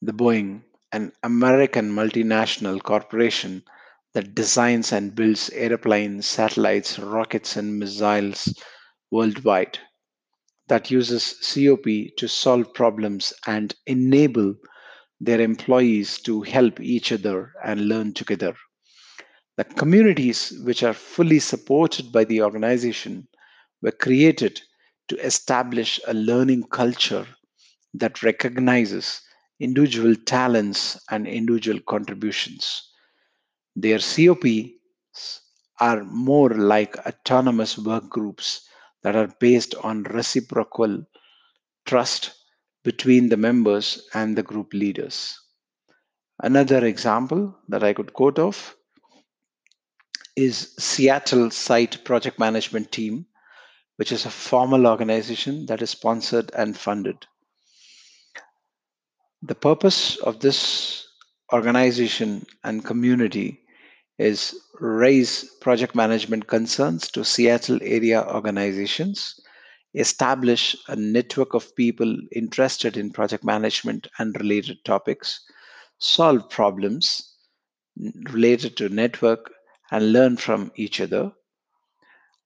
[0.01, 0.63] the Boeing,
[0.93, 3.65] an American multinational corporation
[4.15, 8.55] that designs and builds airplanes, satellites, rockets, and missiles
[9.11, 9.81] worldwide,
[10.69, 14.55] that uses COP to solve problems and enable
[15.21, 18.55] their employees to help each other and learn together.
[19.57, 23.27] The communities which are fully supported by the organization
[23.83, 24.61] were created
[25.09, 27.27] to establish a learning culture
[27.95, 29.21] that recognizes
[29.61, 32.91] individual talents and individual contributions.
[33.75, 35.41] Their COPs
[35.81, 38.69] are more like autonomous work groups
[39.03, 41.05] that are based on reciprocal
[41.87, 42.35] trust
[42.85, 45.39] between the members and the group leaders.
[46.41, 48.75] Another example that I could quote of
[50.37, 53.27] is Seattle Site Project Management Team,
[53.99, 57.27] which is a formal organization that is sponsored and funded.
[59.43, 61.05] The purpose of this
[61.53, 63.61] organization and community
[64.19, 69.41] is raise project management concerns to Seattle area organizations,
[69.95, 75.41] establish a network of people interested in project management and related topics,
[75.99, 77.35] solve problems
[78.31, 79.53] related to network
[79.91, 81.33] and learn from each other,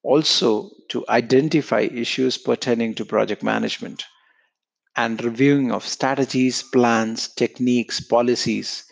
[0.03, 4.05] also to identify issues pertaining to project management
[4.97, 8.85] and reviewing of strategies, plans, techniques, policies,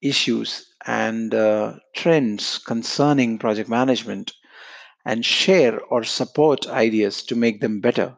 [0.00, 4.32] issues, and uh, trends concerning project management
[5.04, 8.16] and share or support ideas to make them better.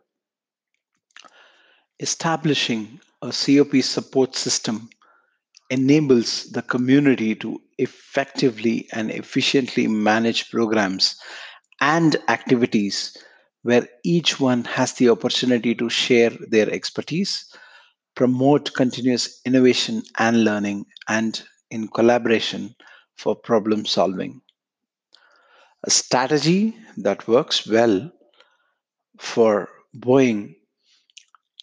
[2.00, 4.88] Establishing a COP support system
[5.70, 11.16] enables the community to effectively and efficiently manage programs
[11.80, 13.16] and activities
[13.62, 17.52] where each one has the opportunity to share their expertise,
[18.14, 22.74] promote continuous innovation and learning, and in collaboration
[23.16, 24.40] for problem solving.
[25.84, 28.10] A strategy that works well
[29.18, 30.56] for Boeing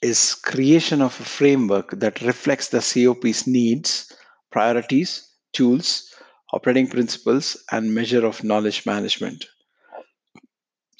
[0.01, 4.12] is creation of a framework that reflects the COP's needs,
[4.51, 6.14] priorities, tools,
[6.53, 9.45] operating principles, and measure of knowledge management.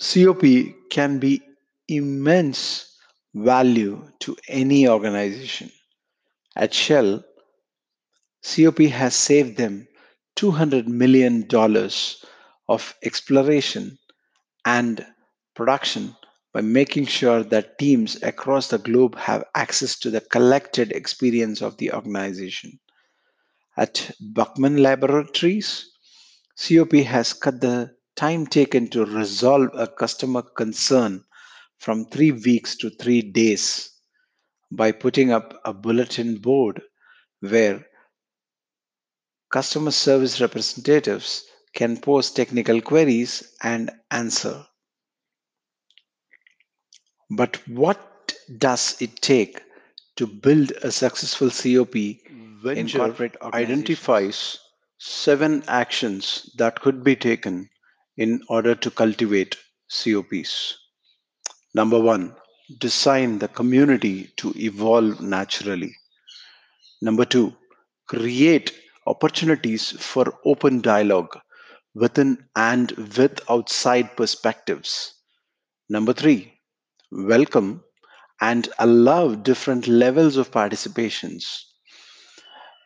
[0.02, 0.42] COP
[0.90, 1.44] can be
[1.88, 2.98] immense
[3.36, 5.72] value to any organization.
[6.56, 7.24] At Shell,
[8.44, 9.88] COP has saved them
[10.38, 11.48] $200 million
[12.68, 14.00] of exploration
[14.66, 15.06] and
[15.54, 16.16] production
[16.52, 21.78] by making sure that teams across the globe have access to the collected experience of
[21.78, 22.80] the organization.
[23.78, 25.92] At Buckman Laboratories,
[26.58, 31.24] COP has cut the time taken to resolve a customer concern
[31.80, 33.92] from three weeks to three days
[34.72, 36.82] by putting up a bulletin board
[37.40, 37.86] where
[39.52, 41.44] customer service representatives
[41.74, 44.66] can post technical queries and answer.
[47.30, 49.62] But what does it take
[50.18, 54.60] to build a successful COP in corporate identifies
[54.98, 57.70] seven actions that could be taken
[58.18, 59.56] in order to cultivate
[59.90, 60.78] COPs.
[61.74, 62.36] Number one,
[62.80, 65.96] design the community to evolve naturally.
[67.02, 67.54] Number two,
[68.08, 68.74] create
[69.08, 71.38] opportunities for open dialogue
[71.96, 75.14] within and with outside perspectives.
[75.90, 76.54] Number three,
[77.12, 77.84] welcome
[78.40, 81.44] and allow different levels of participations.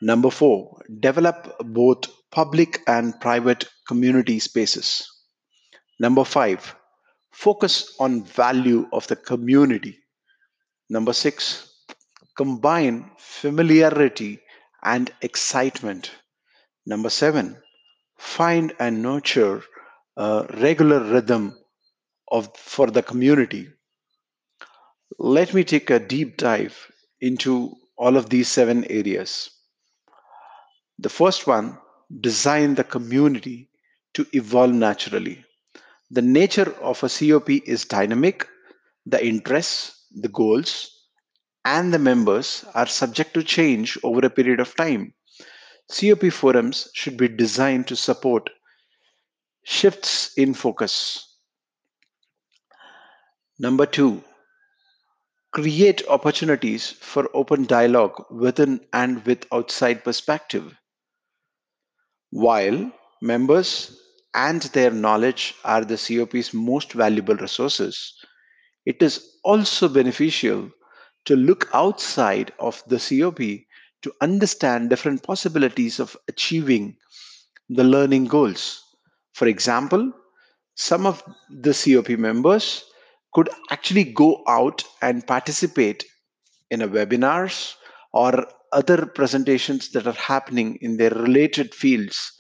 [0.02, 5.08] Number four, develop both public and private community spaces.
[6.00, 6.76] Number five,
[7.32, 9.98] focus on value of the community.
[10.89, 11.74] Number six,
[12.38, 14.41] combine familiarity
[14.84, 16.12] and excitement.
[16.86, 17.58] Number seven,
[18.18, 19.64] find and nurture
[20.18, 21.58] a regular rhythm
[22.32, 23.70] of for the community.
[25.18, 26.76] Let me take a deep dive
[27.22, 29.50] into all of these seven areas.
[31.00, 31.78] The first one,
[32.22, 33.70] design the community
[34.14, 35.43] to evolve naturally.
[36.12, 38.47] The nature of a COP is dynamic.
[39.06, 40.91] The interests, the goals,
[41.66, 45.14] and the members are subject to change over a period of time.
[45.89, 48.49] COP forums should be designed to support
[49.64, 51.38] shifts in focus.
[53.58, 54.24] Number two,
[55.51, 60.78] create opportunities for open dialogue within and with outside perspective.
[62.30, 62.91] While
[63.22, 63.99] members
[64.36, 68.14] and their knowledge are the COP's most valuable resources.
[68.86, 70.70] It is also beneficial
[71.26, 73.40] to look outside of the COP
[74.04, 76.98] to understand different possibilities of achieving
[77.70, 78.84] the learning goals.
[79.34, 80.12] For example,
[80.76, 82.84] some of the COP members
[83.34, 86.06] could actually go out and participate
[86.70, 87.74] in a webinars
[88.14, 92.34] or other presentations that are happening in their related fields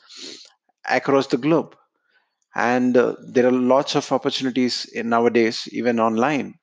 [0.89, 1.75] across the globe
[2.55, 6.55] and uh, there are lots of opportunities in nowadays even online.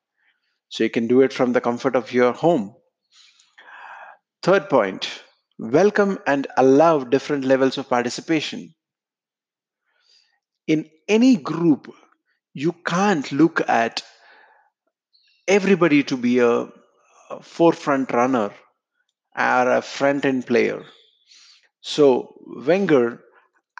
[0.70, 2.74] So you can do it from the comfort of your home.
[4.42, 5.22] Third point
[5.58, 8.74] welcome and allow different levels of participation.
[10.66, 11.94] In any group
[12.54, 14.02] you can't look at
[15.46, 16.68] everybody to be a,
[17.30, 18.52] a forefront runner
[19.36, 20.84] or a front end player.
[21.80, 23.21] So wenger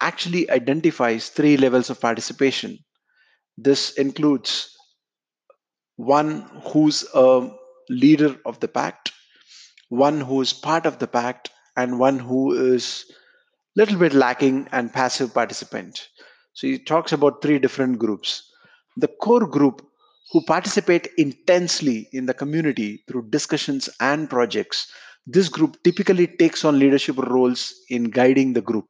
[0.03, 2.79] actually identifies three levels of participation.
[3.57, 4.77] This includes
[5.97, 6.43] one
[6.73, 7.51] who's a
[7.89, 9.13] leader of the pact,
[9.89, 13.05] one who is part of the pact and one who is
[13.77, 16.09] a little bit lacking and passive participant.
[16.55, 18.43] So he talks about three different groups.
[18.97, 19.87] The core group
[20.33, 24.91] who participate intensely in the community through discussions and projects
[25.27, 28.89] this group typically takes on leadership roles in guiding the group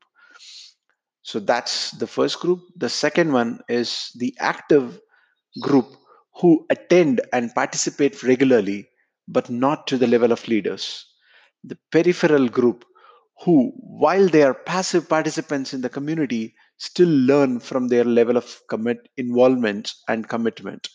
[1.23, 5.01] so that's the first group the second one is the active
[5.61, 5.87] group
[6.41, 8.89] who attend and participate regularly
[9.29, 11.07] but not to the level of leaders
[11.65, 12.85] the peripheral group
[13.45, 18.61] who, while they are passive participants in the community, still learn from their level of
[18.69, 20.89] commit involvement and commitment.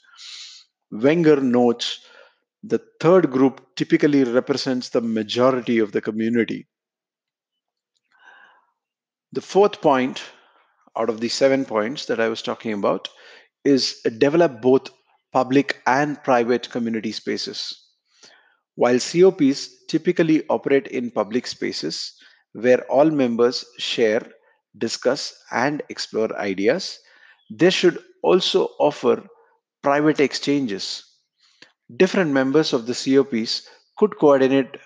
[0.92, 2.00] Wenger notes
[2.64, 6.68] the third group typically represents the majority of the community.
[9.34, 10.22] The fourth point
[10.98, 13.10] out of the seven points that I was talking about
[13.64, 14.90] is develop both
[15.34, 17.78] public and private community spaces.
[18.76, 22.14] While COPs typically operate in public spaces
[22.54, 24.26] where all members share,
[24.78, 26.98] discuss, and explore ideas,
[27.52, 29.28] they should also offer
[29.84, 31.04] private exchanges.
[31.98, 33.68] Different members of the COPs
[33.98, 34.78] could coordinate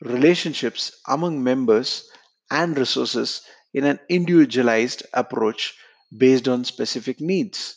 [0.00, 2.08] relationships among members
[2.50, 3.42] and resources
[3.74, 5.74] in an individualized approach
[6.16, 7.76] based on specific needs.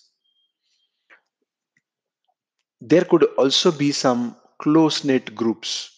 [2.80, 5.89] There could also be some close knit groups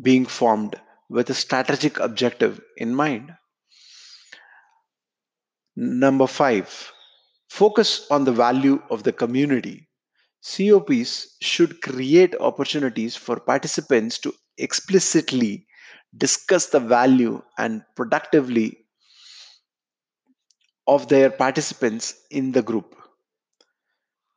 [0.00, 3.34] being formed with a strategic objective in mind.
[5.76, 6.92] Number five,
[7.50, 9.88] focus on the value of the community.
[10.44, 15.66] COPs should create opportunities for participants to explicitly
[16.16, 18.83] discuss the value and productively
[20.86, 22.96] of their participants in the group.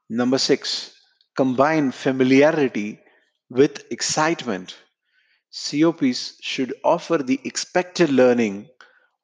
[0.10, 0.93] Number six,
[1.36, 3.00] combine familiarity
[3.50, 4.76] with excitement.
[5.52, 8.68] COPs should offer the expected learning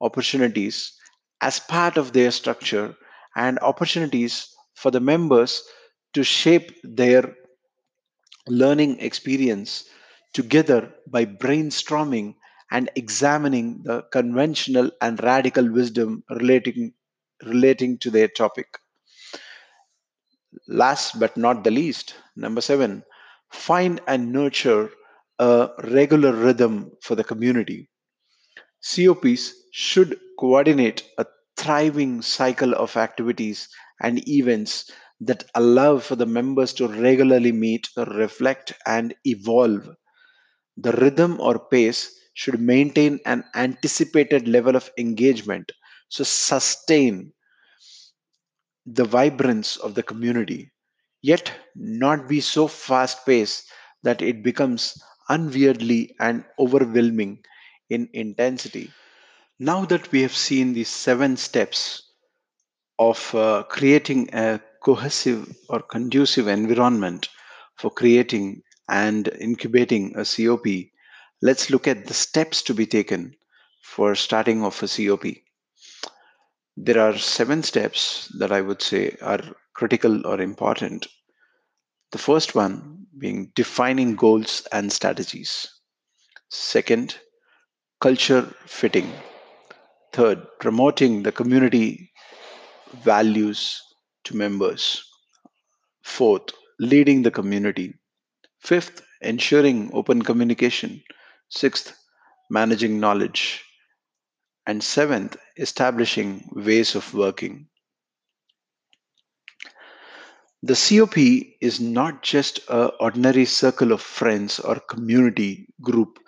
[0.02, 0.94] opportunities
[1.42, 2.96] as part of their structure
[3.36, 5.64] and opportunities for the members
[6.14, 7.36] to shape their
[8.48, 9.86] learning experience
[10.34, 12.36] together by brainstorming
[12.72, 16.94] and examining the conventional and radical wisdom relating
[17.46, 18.68] relating to their topic.
[20.68, 23.04] Last but not the least, number seven,
[23.52, 24.90] find and nurture
[25.40, 27.90] a regular rhythm for the community.
[28.84, 31.26] COPs should coordinate a
[31.58, 33.68] thriving cycle of activities
[34.02, 34.92] and events
[35.22, 39.90] that allow for the members to regularly meet, reflect, and evolve.
[40.78, 45.72] The rhythm or pace should maintain an anticipated level of engagement,
[46.14, 47.34] so sustain
[48.86, 50.72] the vibrance of the community,
[51.22, 53.66] yet not be so fast paced
[54.04, 57.44] that it becomes unweirdly and overwhelming
[57.90, 58.92] in intensity.
[59.60, 62.04] Now that we have seen these seven steps
[63.00, 67.30] of uh, creating a cohesive or conducive environment
[67.78, 70.68] for creating and incubating a COP,
[71.42, 73.36] let's look at the steps to be taken
[73.82, 75.26] for starting off a COP.
[76.78, 79.42] There are seven steps that I would say are
[79.74, 81.08] critical or important.
[82.12, 85.68] The first one being defining goals and strategies.
[86.50, 87.18] Second,
[88.02, 89.12] culture fitting.
[90.14, 92.12] Third, promoting the community
[93.04, 93.82] values
[94.26, 95.04] to members.
[96.04, 97.96] Fourth, leading the community.
[98.60, 101.04] Fifth, ensuring open communication.
[101.50, 101.98] Sixth,
[102.52, 103.63] managing knowledge.
[104.66, 107.68] And seventh, establishing ways of working.
[110.62, 111.18] The COP
[111.60, 116.20] is not just an ordinary circle of friends or community group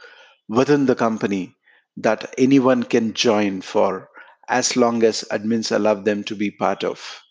[0.49, 1.55] within the company
[1.95, 4.09] that anyone can join for
[4.49, 7.21] as long as admins allow them to be part of.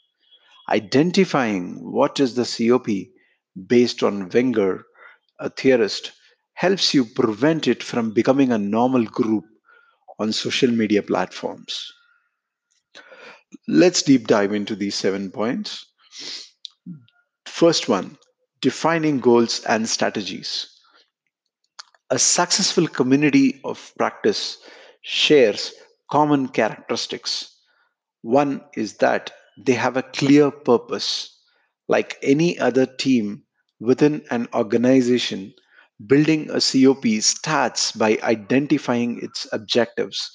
[0.70, 2.88] Identifying what is the COP
[3.66, 4.86] based on Wenger,
[5.38, 6.12] a theorist,
[6.54, 9.44] helps you prevent it from becoming a normal group
[10.18, 11.92] on social media platforms.
[13.68, 15.86] Let's deep dive into these seven points.
[17.46, 18.18] First one
[18.60, 20.66] defining goals and strategies.
[22.10, 24.58] A successful community of practice
[25.02, 25.72] shares
[26.10, 27.54] common characteristics.
[28.22, 31.30] One is that they have a clear purpose.
[31.88, 33.42] Like any other team
[33.80, 35.52] within an organization,
[36.06, 40.30] building a COP starts by identifying its objectives,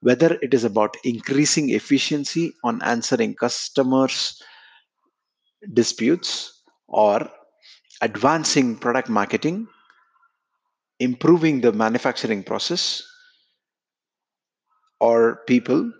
[0.00, 4.40] whether it is about increasing efficiency on answering customers'
[5.72, 7.30] disputes or
[8.00, 9.66] advancing product marketing
[11.00, 13.02] improving the manufacturing process,
[15.00, 15.92] or people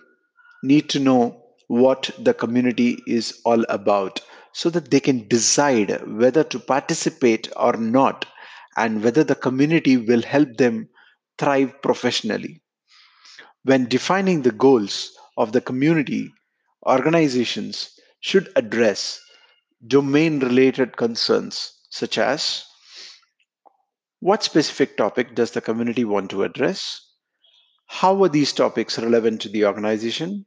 [0.63, 4.21] need to know what the community is all about
[4.53, 8.25] so that they can decide whether to participate or not
[8.77, 10.89] and whether the community will help them
[11.39, 12.63] thrive professionally.
[13.63, 16.33] When defining the goals of the community,
[16.87, 19.21] organizations should address
[19.87, 22.65] domain related concerns such as
[24.21, 27.01] what specific topic does the community want to address?
[27.87, 30.47] How are these topics relevant to the organization?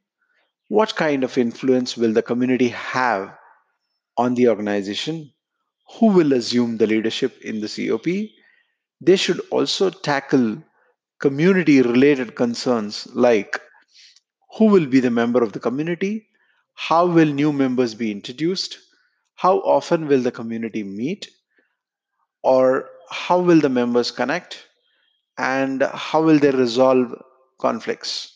[0.68, 3.38] What kind of influence will the community have
[4.18, 5.32] on the organization?
[5.96, 8.32] Who will assume the leadership in the COP?
[9.00, 10.64] They should also tackle
[11.20, 13.60] community related concerns like
[14.58, 16.28] who will be the member of the community?
[16.74, 18.78] How will new members be introduced?
[19.36, 21.30] How often will the community meet?
[22.44, 24.66] Or how will the members connect?
[25.38, 27.14] And how will they resolve
[27.60, 28.34] conflicts?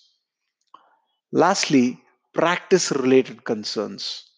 [1.31, 1.99] Lastly,
[2.33, 4.30] practice related concerns,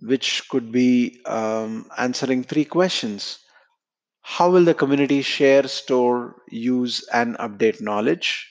[0.00, 3.38] which could be um, answering three questions
[4.22, 8.50] How will the community share, store, use, and update knowledge?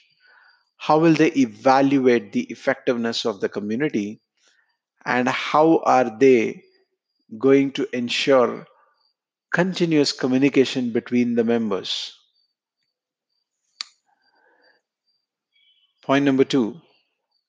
[0.78, 4.20] How will they evaluate the effectiveness of the community?
[5.04, 6.64] And how are they
[7.38, 8.66] going to ensure
[9.52, 12.14] continuous communication between the members?
[16.02, 16.82] Point number two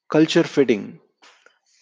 [0.10, 1.01] culture fitting.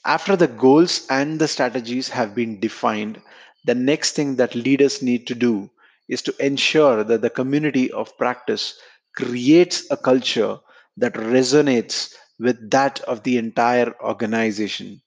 [0.05, 3.21] After the goals and the strategies have been defined,
[3.63, 5.69] the next thing that leaders need to do
[6.09, 8.77] is to ensure that the community of practice
[9.15, 10.59] creates a culture
[10.97, 15.01] that resonates with that of the entire organization.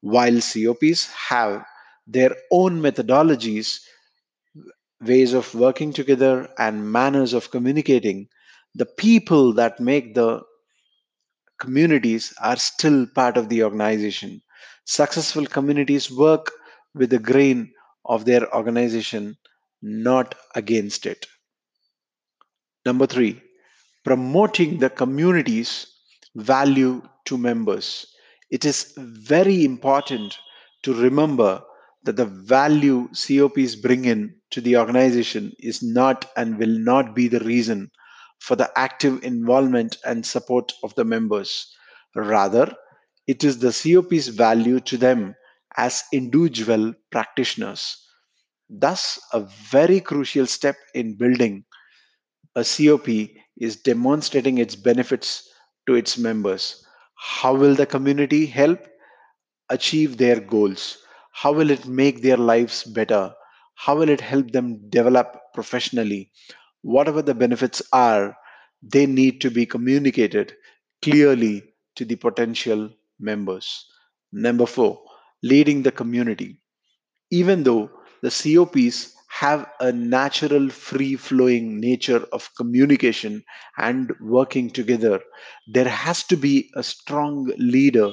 [0.00, 1.64] While COPs have
[2.06, 3.80] their own methodologies,
[5.00, 8.28] ways of working together, and manners of communicating,
[8.74, 10.42] the people that make the
[11.64, 14.42] communities are still part of the organization.
[14.84, 16.52] Successful communities work
[16.94, 17.72] with the grain
[18.04, 19.36] of their organization,
[19.82, 21.26] not against it.
[22.84, 23.40] Number three,
[24.04, 25.86] promoting the community's
[26.34, 28.06] value to members.
[28.50, 30.36] It is very important
[30.82, 31.62] to remember
[32.04, 37.28] that the value COPs bring in to the organization is not and will not be
[37.28, 37.90] the reason
[38.46, 41.74] for the active involvement and support of the members.
[42.14, 42.74] Rather,
[43.26, 45.34] it is the COP's value to them
[45.76, 47.96] as individual practitioners.
[48.68, 49.40] Thus, a
[49.70, 51.64] very crucial step in building
[52.56, 53.08] a COP
[53.58, 55.48] is demonstrating its benefits
[55.86, 56.84] to its members.
[57.16, 58.80] How will the community help
[59.70, 60.98] achieve their goals?
[61.32, 63.34] How will it make their lives better?
[63.76, 66.32] How will it help them develop professionally?
[66.84, 68.36] Whatever the benefits are,
[68.82, 70.54] they need to be communicated
[71.02, 71.64] clearly
[71.96, 73.86] to the potential members.
[74.32, 75.02] Number four,
[75.42, 76.60] leading the community.
[77.30, 77.90] Even though
[78.22, 83.44] the COPs have a natural free flowing nature of communication
[83.78, 85.20] and working together,
[85.66, 88.10] there has to be a strong leader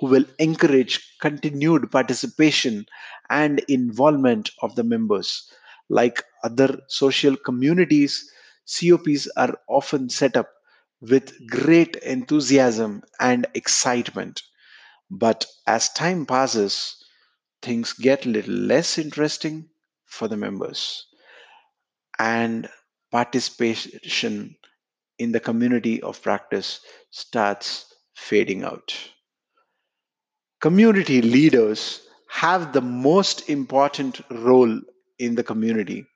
[0.00, 2.84] who will encourage continued participation
[3.30, 5.50] and involvement of the members.
[5.88, 8.30] Like other social communities,
[8.66, 10.50] COPs are often set up
[11.00, 14.42] with great enthusiasm and excitement.
[15.10, 17.02] But as time passes,
[17.62, 19.68] things get a little less interesting
[20.06, 21.06] for the members,
[22.18, 22.68] and
[23.10, 24.56] participation
[25.18, 26.80] in the community of practice
[27.10, 28.94] starts fading out.
[30.60, 34.80] Community leaders have the most important role
[35.18, 36.06] in the community.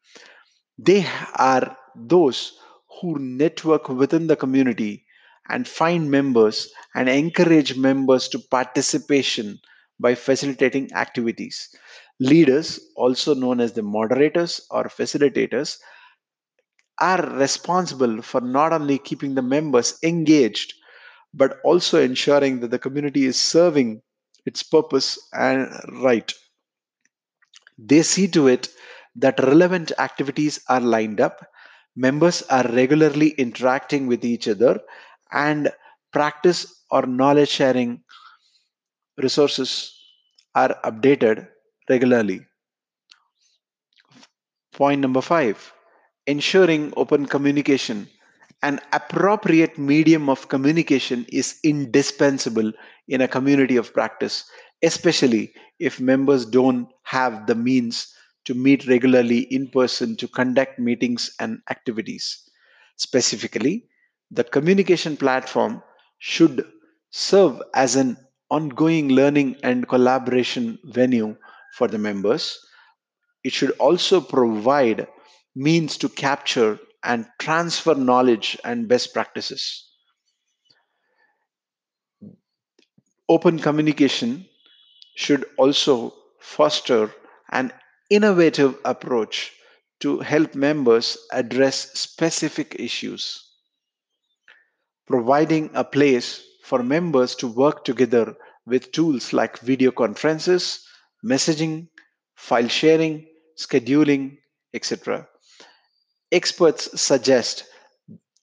[0.78, 1.06] They
[1.36, 2.58] are those
[3.00, 5.06] who network within the community
[5.48, 9.60] and find members and encourage members to participation
[9.98, 11.74] by facilitating activities.
[12.20, 15.78] Leaders, also known as the moderators or facilitators,
[17.00, 20.72] are responsible for not only keeping the members engaged
[21.34, 24.02] but also ensuring that the community is serving
[24.46, 25.68] its purpose and
[26.02, 26.32] right.
[27.76, 28.68] They see to it
[29.16, 31.46] that relevant activities are lined up,
[31.96, 34.80] members are regularly interacting with each other,
[35.32, 35.70] and
[36.12, 38.02] practice or knowledge sharing
[39.18, 39.98] resources
[40.54, 41.48] are updated
[41.88, 42.46] regularly.
[44.72, 45.72] Point number five
[46.26, 48.08] ensuring open communication.
[48.62, 52.72] An appropriate medium of communication is indispensable
[53.08, 54.44] in a community of practice,
[54.84, 61.34] especially if members don't have the means to meet regularly in person to conduct meetings
[61.40, 62.48] and activities.
[62.96, 63.88] Specifically,
[64.30, 65.82] the communication platform
[66.18, 66.70] should
[67.10, 68.16] serve as an
[68.50, 71.36] ongoing learning and collaboration venue
[71.76, 72.58] for the members.
[73.44, 75.06] It should also provide
[75.54, 79.90] means to capture and transfer knowledge and best practices.
[83.28, 84.46] Open communication
[85.16, 87.12] should also foster
[87.50, 87.72] an
[88.12, 89.52] innovative approach
[90.00, 93.42] to help members address specific issues,
[95.06, 98.36] providing a place for members to work together
[98.66, 100.86] with tools like video conferences,
[101.24, 101.88] messaging,
[102.36, 103.26] file sharing,
[103.58, 104.36] scheduling,
[104.74, 105.26] etc.
[106.30, 107.64] Experts suggest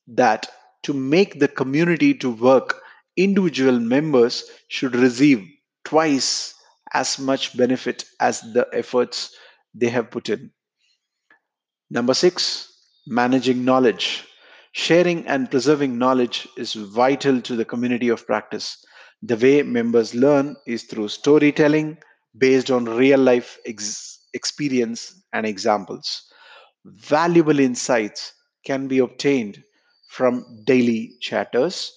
[0.08, 0.48] that
[0.82, 2.82] to make the community to work,
[3.18, 5.46] individual members should receive
[5.86, 6.56] twice
[6.94, 9.36] as much benefit as the efforts
[9.74, 10.52] they have put in.
[11.90, 12.68] Number six,
[13.08, 14.26] managing knowledge.
[14.72, 18.78] Sharing and preserving knowledge is vital to the community of practice.
[19.22, 21.98] The way members learn is through storytelling
[22.38, 26.24] based on real life ex- experience and examples.
[26.86, 28.34] Valuable insights
[28.66, 29.64] can be obtained
[30.10, 31.92] from daily chatters,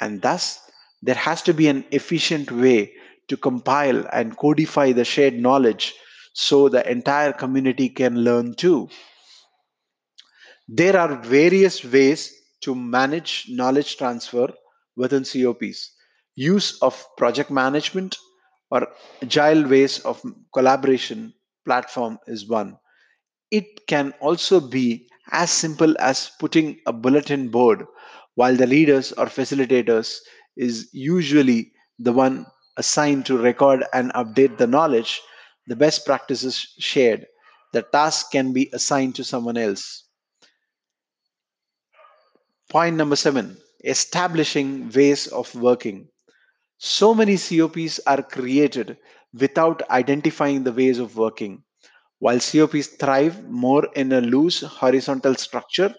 [0.00, 0.60] and thus
[1.02, 2.92] there has to be an efficient way
[3.28, 5.94] to compile and codify the shared knowledge
[6.32, 8.88] so the entire community can learn too.
[10.68, 14.52] There are various ways to manage knowledge transfer
[14.96, 15.92] within COPs.
[16.34, 18.16] Use of project management
[18.70, 18.88] or
[19.22, 20.22] agile ways of
[20.54, 22.78] collaboration platform is one.
[23.50, 27.84] It can also be as simple as putting a bulletin board
[28.34, 30.18] while the leaders or facilitators
[30.56, 35.20] is usually the one assigned to record and update the knowledge,
[35.66, 37.26] the best practices shared.
[37.72, 40.04] The task can be assigned to someone else.
[42.68, 46.08] Point number seven establishing ways of working.
[46.78, 48.96] So many COPs are created
[49.34, 51.64] without identifying the ways of working.
[52.18, 55.94] While COPs thrive more in a loose horizontal structure,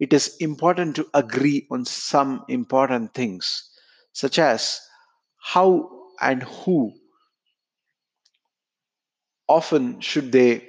[0.00, 3.70] it is important to agree on some important things,
[4.12, 4.80] such as
[5.38, 5.88] how
[6.20, 6.92] and who
[9.48, 10.66] often should they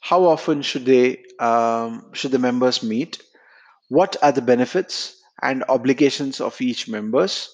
[0.00, 3.22] how often should they um, should the members meet?
[3.88, 7.48] What are the benefits and obligations of each members?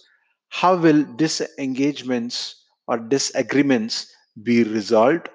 [0.49, 5.29] How will disengagements or disagreements be resolved?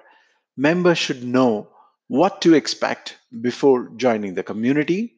[0.56, 1.68] Members should know
[2.08, 5.14] what to expect before joining the community.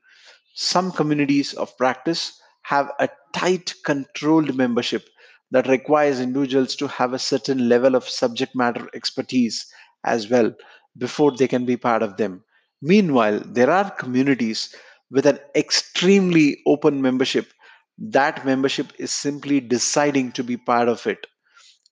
[0.54, 5.08] Some communities of practice have a tight controlled membership
[5.50, 9.66] that requires individuals to have a certain level of subject matter expertise
[10.04, 10.52] as well
[10.98, 12.44] before they can be part of them.
[12.82, 14.74] Meanwhile, there are communities
[15.10, 17.52] with an extremely open membership.
[17.98, 21.26] That membership is simply deciding to be part of it,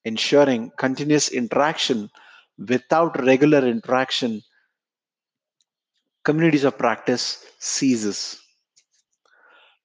[0.05, 2.09] ensuring continuous interaction
[2.57, 4.41] without regular interaction.
[6.25, 8.37] Communities of practice ceases.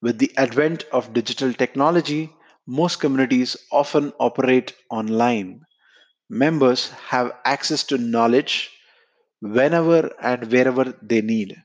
[0.03, 2.35] With the advent of digital technology,
[2.67, 5.65] most communities often operate online.
[6.31, 8.71] Members have access to knowledge
[9.41, 11.57] whenever and wherever they need.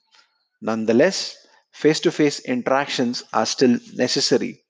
[0.61, 1.37] Nonetheless,
[1.71, 4.63] face to face interactions are still necessary.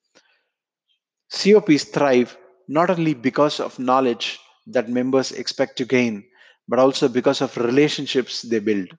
[1.32, 2.38] COPs thrive
[2.68, 6.24] not only because of knowledge that members expect to gain,
[6.68, 8.90] but also because of relationships they build.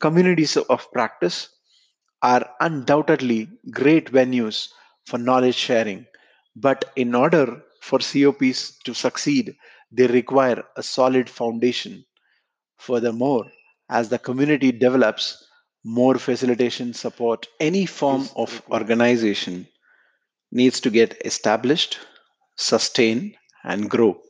[0.00, 1.48] Communities of practice
[2.22, 4.68] are undoubtedly great venues
[5.06, 6.06] for knowledge sharing,
[6.56, 9.56] but in order for COPs to succeed,
[9.92, 12.04] they require a solid foundation.
[12.78, 13.50] Furthermore,
[13.90, 15.44] as the community develops,
[15.84, 19.68] more facilitation support, any form of organization
[20.52, 21.98] needs to get established,
[22.56, 24.20] sustain, and grow.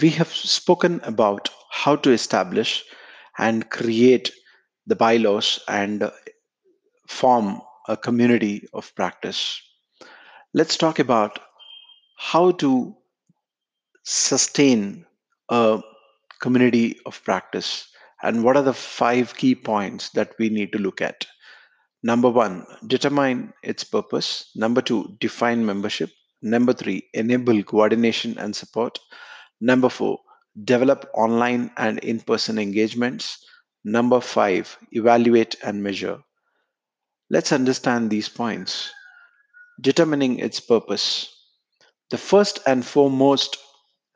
[0.00, 2.84] We have spoken about how to establish
[3.36, 4.30] and create
[4.86, 6.10] the bylaws and
[7.08, 9.60] form a community of practice.
[10.54, 11.38] Let's talk about
[12.18, 12.96] how to
[14.06, 15.04] sustain
[15.48, 15.82] a
[16.40, 17.88] community of practice
[18.22, 21.26] and what are the five key points that we need to look at.
[22.04, 24.50] Number one, determine its purpose.
[24.54, 26.10] Number two, define membership.
[26.40, 29.00] Number three, enable coordination and support.
[29.60, 30.20] Number four,
[30.64, 33.44] develop online and in person engagements.
[33.84, 36.20] Number five, evaluate and measure.
[37.28, 38.92] Let's understand these points.
[39.80, 41.28] Determining its purpose.
[42.10, 43.58] The first and foremost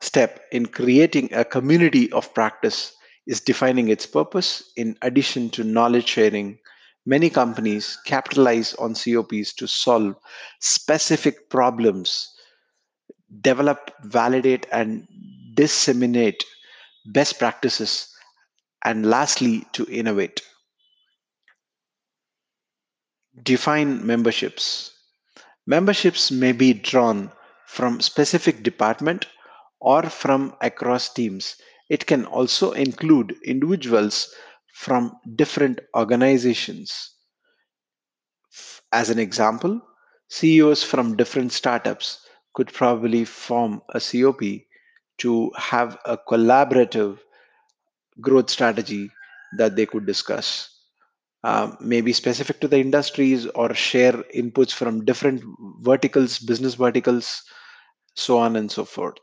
[0.01, 2.93] step in creating a community of practice
[3.27, 4.71] is defining its purpose.
[4.75, 6.59] In addition to knowledge sharing,
[7.05, 10.15] many companies capitalize on COPs to solve
[10.59, 12.27] specific problems,
[13.41, 15.07] develop, validate, and
[15.53, 16.43] disseminate
[17.13, 18.13] best practices,
[18.83, 20.41] and lastly, to innovate.
[23.43, 24.91] Define memberships.
[25.67, 27.31] Memberships may be drawn
[27.67, 29.27] from specific department
[29.81, 31.55] or from across teams.
[31.89, 34.33] It can also include individuals
[34.73, 37.11] from different organizations.
[38.93, 39.81] As an example,
[40.29, 44.41] CEOs from different startups could probably form a COP
[45.19, 47.19] to have a collaborative
[48.21, 49.09] growth strategy
[49.57, 50.69] that they could discuss.
[51.43, 55.43] Um, maybe specific to the industries or share inputs from different
[55.81, 57.43] verticals, business verticals,
[58.15, 59.17] so on and so forth.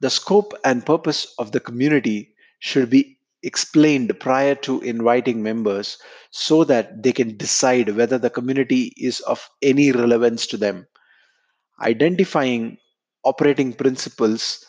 [0.00, 5.98] The scope and purpose of the community should be explained prior to inviting members
[6.30, 10.86] so that they can decide whether the community is of any relevance to them.
[11.80, 12.78] Identifying
[13.24, 14.64] operating principles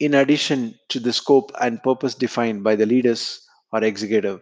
[0.00, 3.40] in addition to the scope and purpose defined by the leaders
[3.72, 4.40] or executive.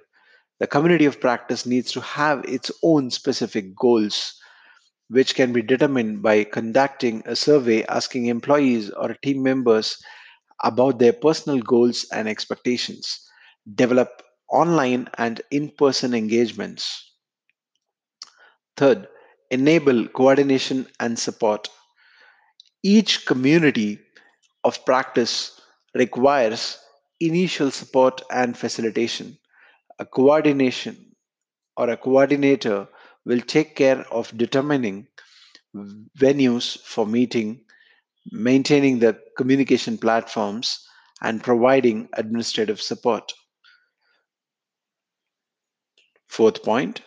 [0.60, 4.32] The community of practice needs to have its own specific goals,
[5.08, 9.98] which can be determined by conducting a survey asking employees or team members
[10.62, 13.20] about their personal goals and expectations.
[13.74, 17.12] Develop online and in person engagements.
[18.76, 19.08] Third,
[19.50, 21.70] enable coordination and support.
[22.84, 23.98] Each community
[24.64, 25.60] of practice
[25.94, 26.78] requires
[27.20, 29.38] initial support and facilitation.
[29.98, 31.16] A coordination
[31.76, 32.88] or a coordinator
[33.24, 35.08] will take care of determining
[35.74, 37.64] venues for meeting,
[38.30, 40.78] maintaining the communication platforms,
[41.22, 43.32] and providing administrative support.
[46.28, 47.02] Fourth point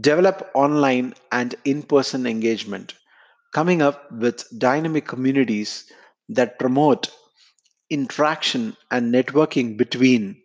[0.00, 2.94] develop online and in person engagement,
[3.52, 5.90] coming up with dynamic communities
[6.28, 7.10] that promote
[7.90, 10.42] interaction and networking between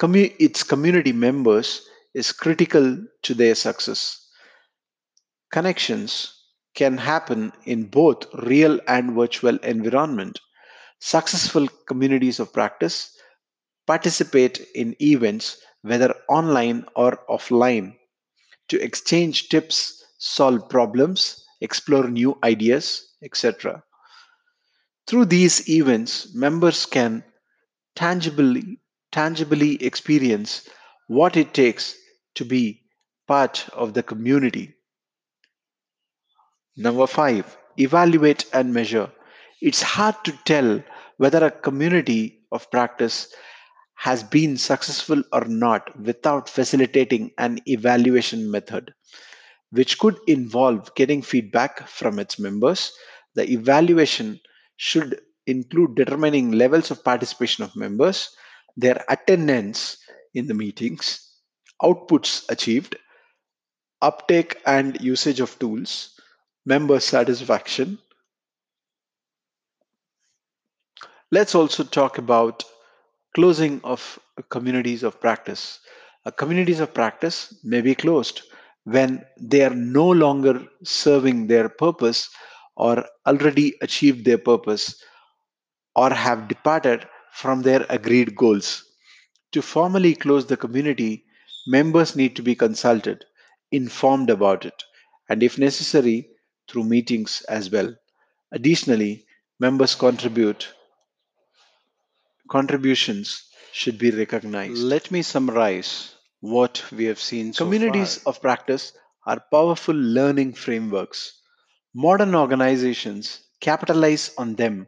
[0.00, 4.26] commu- its community members is critical to their success.
[5.52, 6.39] Connections
[6.74, 10.40] can happen in both real and virtual environment.
[11.00, 13.16] Successful communities of practice
[13.86, 17.96] participate in events whether online or offline
[18.68, 23.82] to exchange tips, solve problems, explore new ideas, etc.
[25.06, 27.24] Through these events, members can
[27.96, 28.78] tangibly
[29.10, 30.68] tangibly experience
[31.08, 31.96] what it takes
[32.36, 32.82] to be
[33.26, 34.74] part of the community.
[36.80, 39.12] Number 5, evaluate and measure.
[39.60, 40.82] It's hard to tell
[41.18, 43.34] whether a community of practice
[43.96, 48.94] has been successful or not without facilitating an evaluation method,
[49.72, 52.92] which could involve getting feedback from its members.
[53.34, 54.40] The evaluation
[54.78, 58.30] should include determining levels of participation of members,
[58.78, 59.98] their attendance
[60.32, 61.30] in the meetings,
[61.82, 62.96] outputs achieved,
[64.00, 66.18] uptake and usage of tools,
[66.72, 67.98] member satisfaction.
[71.32, 72.64] Let's also talk about
[73.34, 74.18] closing of
[74.50, 75.80] communities of practice.
[76.26, 78.42] Uh, communities of practice may be closed
[78.84, 82.28] when they are no longer serving their purpose
[82.76, 84.94] or already achieved their purpose
[85.96, 88.84] or have departed from their agreed goals.
[89.52, 91.24] To formally close the community,
[91.66, 93.24] members need to be consulted,
[93.72, 94.84] informed about it,
[95.28, 96.29] and if necessary,
[96.70, 97.94] through meetings as well.
[98.52, 99.26] Additionally,
[99.58, 100.68] members contribute
[102.50, 104.82] contributions should be recognized.
[104.82, 108.92] Let me summarize what we have seen so Communities of practice
[109.26, 111.40] are powerful learning frameworks.
[111.94, 114.86] Modern organizations capitalize on them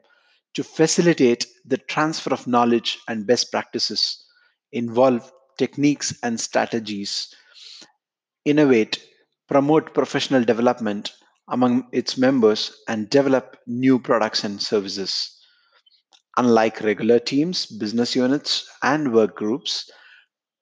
[0.55, 4.24] to facilitate the transfer of knowledge and best practices,
[4.72, 7.35] involve techniques and strategies,
[8.45, 9.05] innovate,
[9.49, 11.12] promote professional development
[11.53, 15.39] among its members, and develop new products and services.
[16.37, 19.89] Unlike regular teams, business units, and work groups,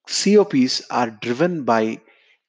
[0.09, 2.01] COPs are driven by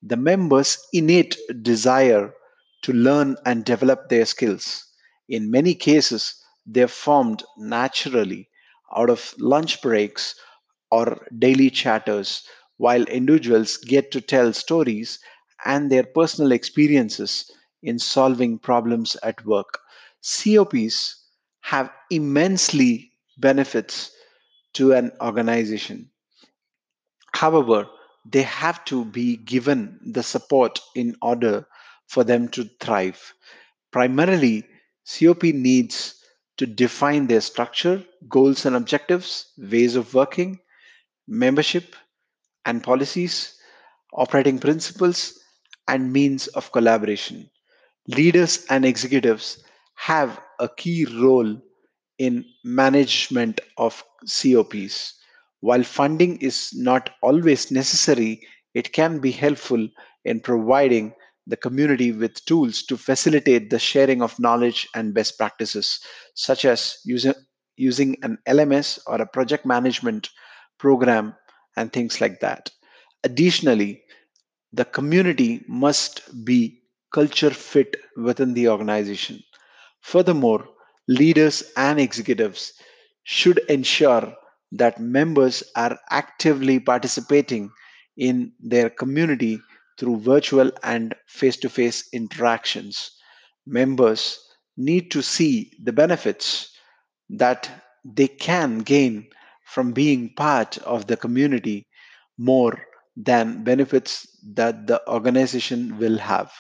[0.04, 2.34] the members' innate desire
[2.82, 4.84] to learn and develop their skills.
[5.30, 6.36] In many cases,
[6.66, 8.50] they're formed naturally
[8.96, 10.36] out of lunch breaks
[10.92, 12.44] or daily chatters,
[12.78, 15.20] while individuals get to tell stories
[15.66, 17.50] and their personal experiences
[17.84, 19.79] in solving problems at work.
[20.21, 21.15] COPs
[21.61, 24.11] have immensely benefits
[24.73, 26.09] to an organization.
[27.34, 27.88] However,
[28.25, 31.65] they have to be given the support in order
[32.07, 33.34] for them to thrive.
[33.91, 34.65] Primarily,
[35.05, 36.15] COP needs
[36.57, 40.59] to define their structure, goals and objectives, ways of working,
[41.27, 41.95] membership
[42.65, 43.55] and policies,
[44.13, 45.39] operating principles,
[45.88, 47.49] and means of collaboration.
[48.08, 49.64] Leaders and executives
[49.95, 51.62] have a key role
[52.18, 55.16] in management of COPs.
[55.60, 58.41] While funding is not always necessary,
[58.74, 59.88] it can be helpful
[60.26, 61.14] in providing
[61.47, 65.99] the community with tools to facilitate the sharing of knowledge and best practices,
[66.36, 67.34] such as using,
[67.78, 70.30] using an LMS or a project management
[70.80, 71.36] program
[71.78, 72.72] and things like that.
[73.24, 74.04] Additionally,
[74.74, 76.80] the community must be
[77.12, 79.41] culture fit within the organization.
[80.01, 80.68] Furthermore,
[81.07, 82.74] leaders and executives
[83.24, 84.34] should ensure
[84.72, 87.70] that members are actively participating
[88.18, 89.59] in their community
[89.99, 93.12] through virtual and face to face interactions.
[93.66, 94.39] Members
[94.78, 96.72] need to see the benefits
[97.30, 97.70] that
[98.03, 99.28] they can gain
[99.66, 101.88] from being part of the community
[102.38, 102.82] more
[103.16, 106.51] than benefits that the organization will have.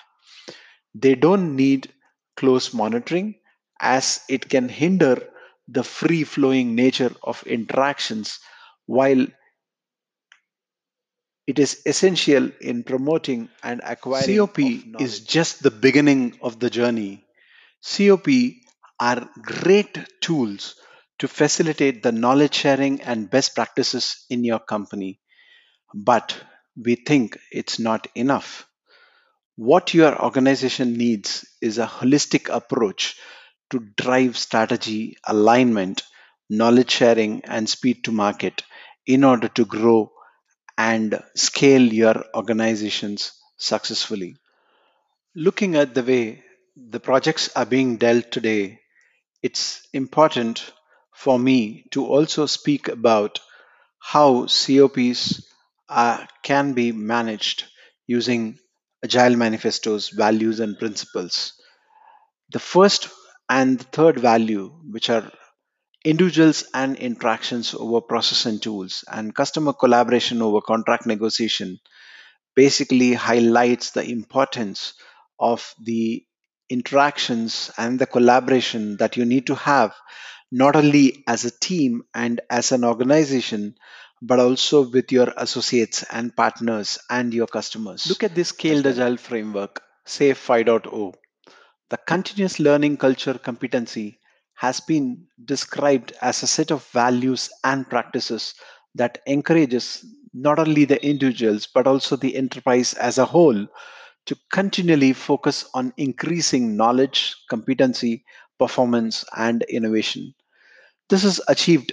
[0.95, 1.93] They don't need
[2.37, 3.35] close monitoring
[3.79, 5.27] as it can hinder
[5.67, 8.39] the free flowing nature of interactions
[8.85, 9.25] while
[11.47, 14.37] it is essential in promoting and acquiring.
[14.37, 14.59] COP
[14.99, 17.23] is just the beginning of the journey.
[17.83, 18.27] COP
[18.99, 20.75] are great tools
[21.19, 25.19] to facilitate the knowledge sharing and best practices in your company.
[25.93, 26.35] But
[26.75, 28.67] we think it's not enough.
[29.55, 33.17] What your organization needs is a holistic approach
[33.69, 36.03] to drive strategy, alignment,
[36.49, 38.63] knowledge sharing, and speed to market
[39.05, 40.11] in order to grow
[40.77, 44.37] and scale your organizations successfully.
[45.35, 46.43] Looking at the way
[46.75, 48.79] the projects are being dealt today,
[49.43, 50.71] it's important
[51.13, 53.39] for me to also speak about
[53.99, 55.45] how COPs
[56.43, 57.65] can be managed
[58.07, 58.57] using
[59.03, 61.53] Agile Manifesto's values and principles.
[62.51, 63.09] The first
[63.49, 65.31] and the third value, which are
[66.05, 71.79] individuals and interactions over process and tools, and customer collaboration over contract negotiation,
[72.55, 74.93] basically highlights the importance
[75.39, 76.23] of the
[76.69, 79.93] interactions and the collaboration that you need to have
[80.51, 83.75] not only as a team and as an organization
[84.21, 88.07] but also with your associates and partners and your customers.
[88.07, 91.13] Look at this scaled agile framework SAFe 5.0
[91.91, 94.17] the continuous learning culture competency
[94.53, 98.53] has been described as a set of values and practices
[98.95, 103.67] that encourages not only the individuals but also the enterprise as a whole
[104.25, 108.23] to continually focus on increasing knowledge, competency,
[108.57, 110.33] performance, and innovation.
[111.09, 111.91] This is achieved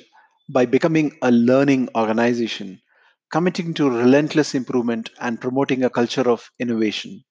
[0.48, 2.82] by becoming a learning organization,
[3.30, 7.24] committing to relentless improvement and promoting a culture of innovation.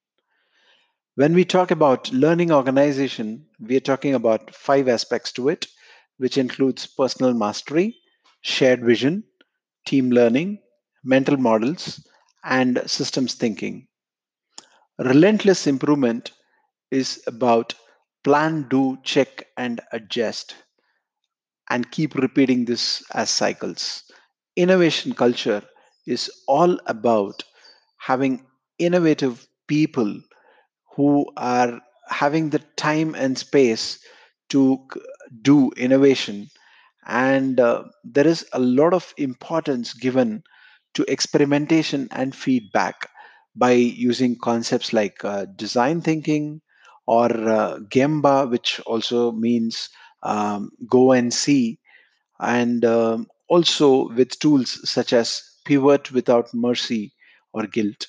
[1.15, 5.67] When we talk about learning organization, we are talking about five aspects to it,
[6.15, 7.99] which includes personal mastery,
[8.39, 9.25] shared vision,
[9.85, 10.61] team learning,
[11.03, 12.07] mental models,
[12.43, 13.89] and systems thinking.
[14.99, 16.33] Relentless improvement
[16.91, 17.75] is about
[18.23, 20.55] plan, do, check, and adjust,
[21.69, 24.03] and keep repeating this as cycles.
[24.55, 25.63] Innovation culture
[26.07, 27.43] is all about
[27.99, 28.45] having
[28.79, 30.21] innovative people
[30.95, 33.99] who are having the time and space
[34.49, 34.79] to
[35.41, 36.49] do innovation.
[37.07, 40.43] And uh, there is a lot of importance given
[40.95, 43.09] to experimentation and feedback
[43.55, 46.61] by using concepts like uh, design thinking
[47.07, 49.89] or uh, Gemba, which also means
[50.23, 51.79] um, go and see,
[52.39, 57.13] and um, also with tools such as pivot without mercy
[57.53, 58.07] or guilt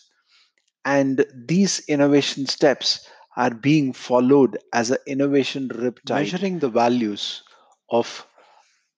[0.85, 3.07] and these innovation steps
[3.37, 6.33] are being followed as an innovation riptide.
[6.33, 7.43] Measuring the values
[7.91, 8.27] of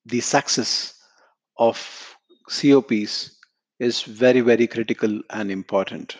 [0.06, 0.94] the success
[1.58, 1.76] of
[2.48, 3.36] COPs
[3.80, 6.16] is very, very critical and important.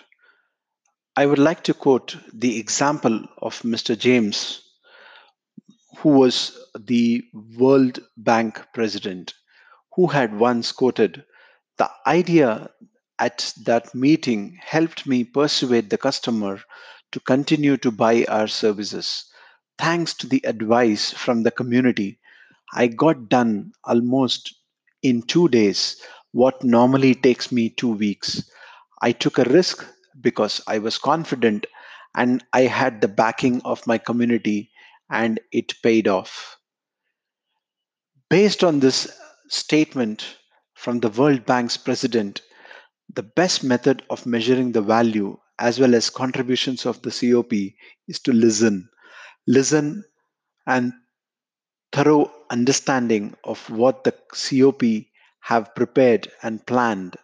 [1.16, 3.96] I would like to quote the example of Mr.
[3.96, 4.62] James,
[5.98, 7.22] who was the
[7.56, 9.34] World Bank president,
[9.94, 11.24] who had once quoted
[11.78, 12.70] The idea
[13.18, 16.62] at that meeting helped me persuade the customer
[17.12, 19.26] to continue to buy our services.
[19.78, 22.20] Thanks to the advice from the community,
[22.74, 24.54] I got done almost
[25.02, 28.42] in two days what normally takes me two weeks.
[29.02, 29.86] I took a risk
[30.20, 31.66] because I was confident
[32.14, 34.70] and I had the backing of my community,
[35.10, 36.56] and it paid off.
[38.28, 39.10] Based on this
[39.48, 40.36] statement
[40.74, 42.42] from the World Bank's president,
[43.14, 47.52] the best method of measuring the value as well as contributions of the COP
[48.08, 48.88] is to listen.
[49.46, 50.04] Listen
[50.66, 50.92] and
[51.92, 54.82] thorough understanding of what the COP
[55.40, 57.16] have prepared and planned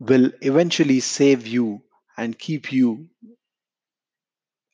[0.00, 1.82] will eventually save you
[2.16, 3.08] and keep you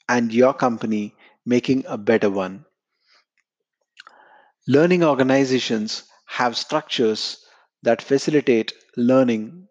[0.08, 1.14] and your company
[1.48, 2.64] making a better one.
[4.68, 7.44] Learning organizations have structures
[7.82, 9.66] that facilitate learning,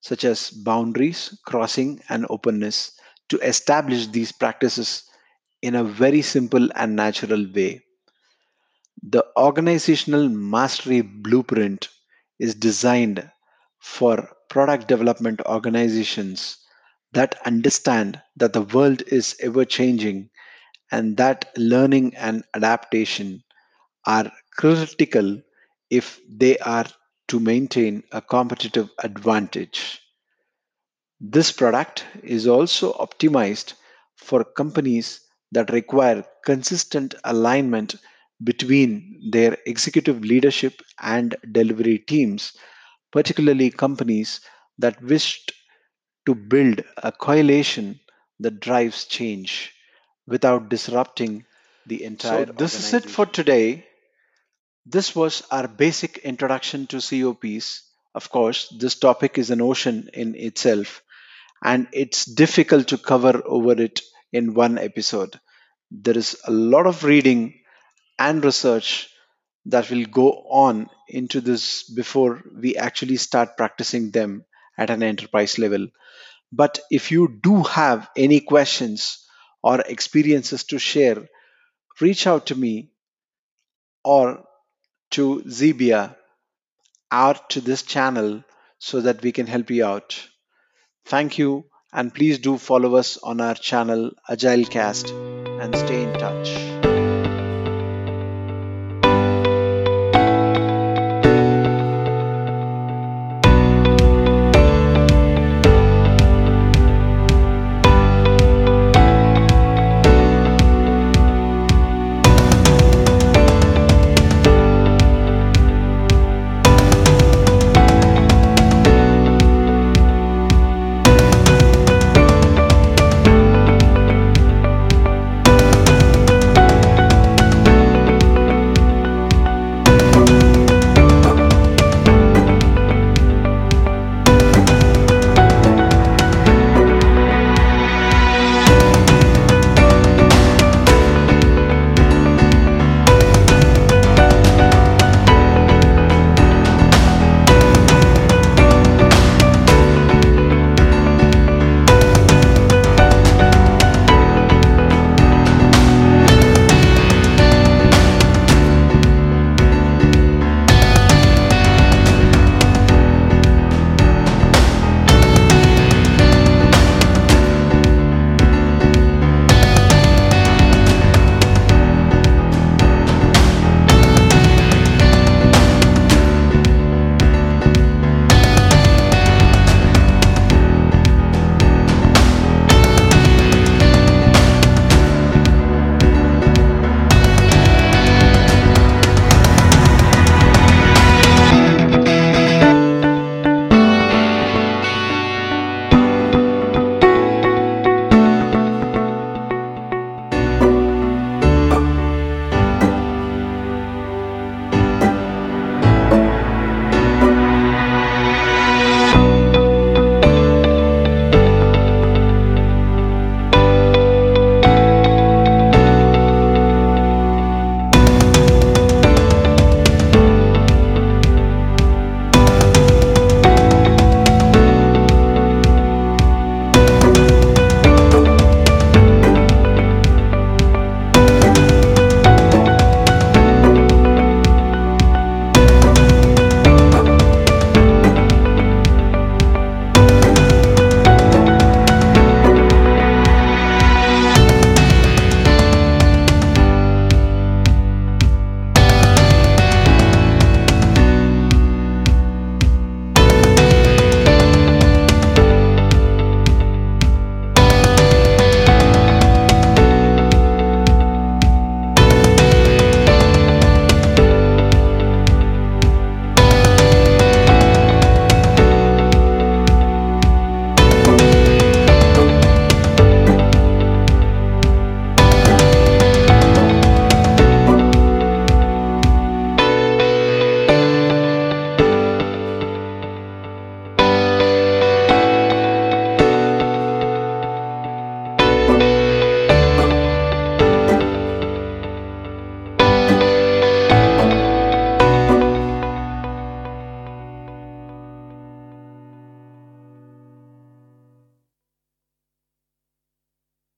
[0.00, 2.92] such as boundaries, crossing, and openness,
[3.30, 5.04] to establish these practices
[5.62, 7.82] in a very simple and natural way.
[9.02, 11.88] The organizational mastery blueprint
[12.38, 13.30] is designed
[13.80, 16.58] for product development organizations
[17.12, 20.28] that understand that the world is ever changing
[20.92, 23.42] and that learning and adaptation
[24.06, 25.40] are critical
[25.90, 26.86] if they are
[27.28, 30.00] to maintain a competitive advantage.
[31.20, 33.72] This product is also optimized
[34.14, 37.96] for companies that require consistent alignment
[38.44, 42.52] between their executive leadership and delivery teams,
[43.12, 44.40] particularly companies
[44.78, 45.52] that wished
[46.26, 48.00] to build a coalition
[48.40, 49.73] that drives change
[50.26, 51.44] without disrupting
[51.86, 52.46] the entire.
[52.46, 53.86] So, this is it for today.
[54.86, 57.82] This was our basic introduction to COPs.
[58.14, 61.02] Of course, this topic is an ocean in itself,
[61.62, 64.02] and it's difficult to cover over it
[64.32, 65.40] in one episode.
[65.90, 67.60] There is a lot of reading
[68.18, 69.08] and research
[69.66, 74.44] that will go on into this before we actually start practicing them
[74.76, 75.88] at an enterprise level.
[76.52, 79.23] But if you do have any questions
[79.64, 81.26] or experiences to share,
[81.98, 82.90] reach out to me
[84.04, 84.44] or
[85.12, 86.14] to Xebia
[87.10, 88.44] or to this channel
[88.78, 90.28] so that we can help you out.
[91.06, 95.10] Thank you, and please do follow us on our channel Agilecast
[95.62, 96.93] and stay in touch.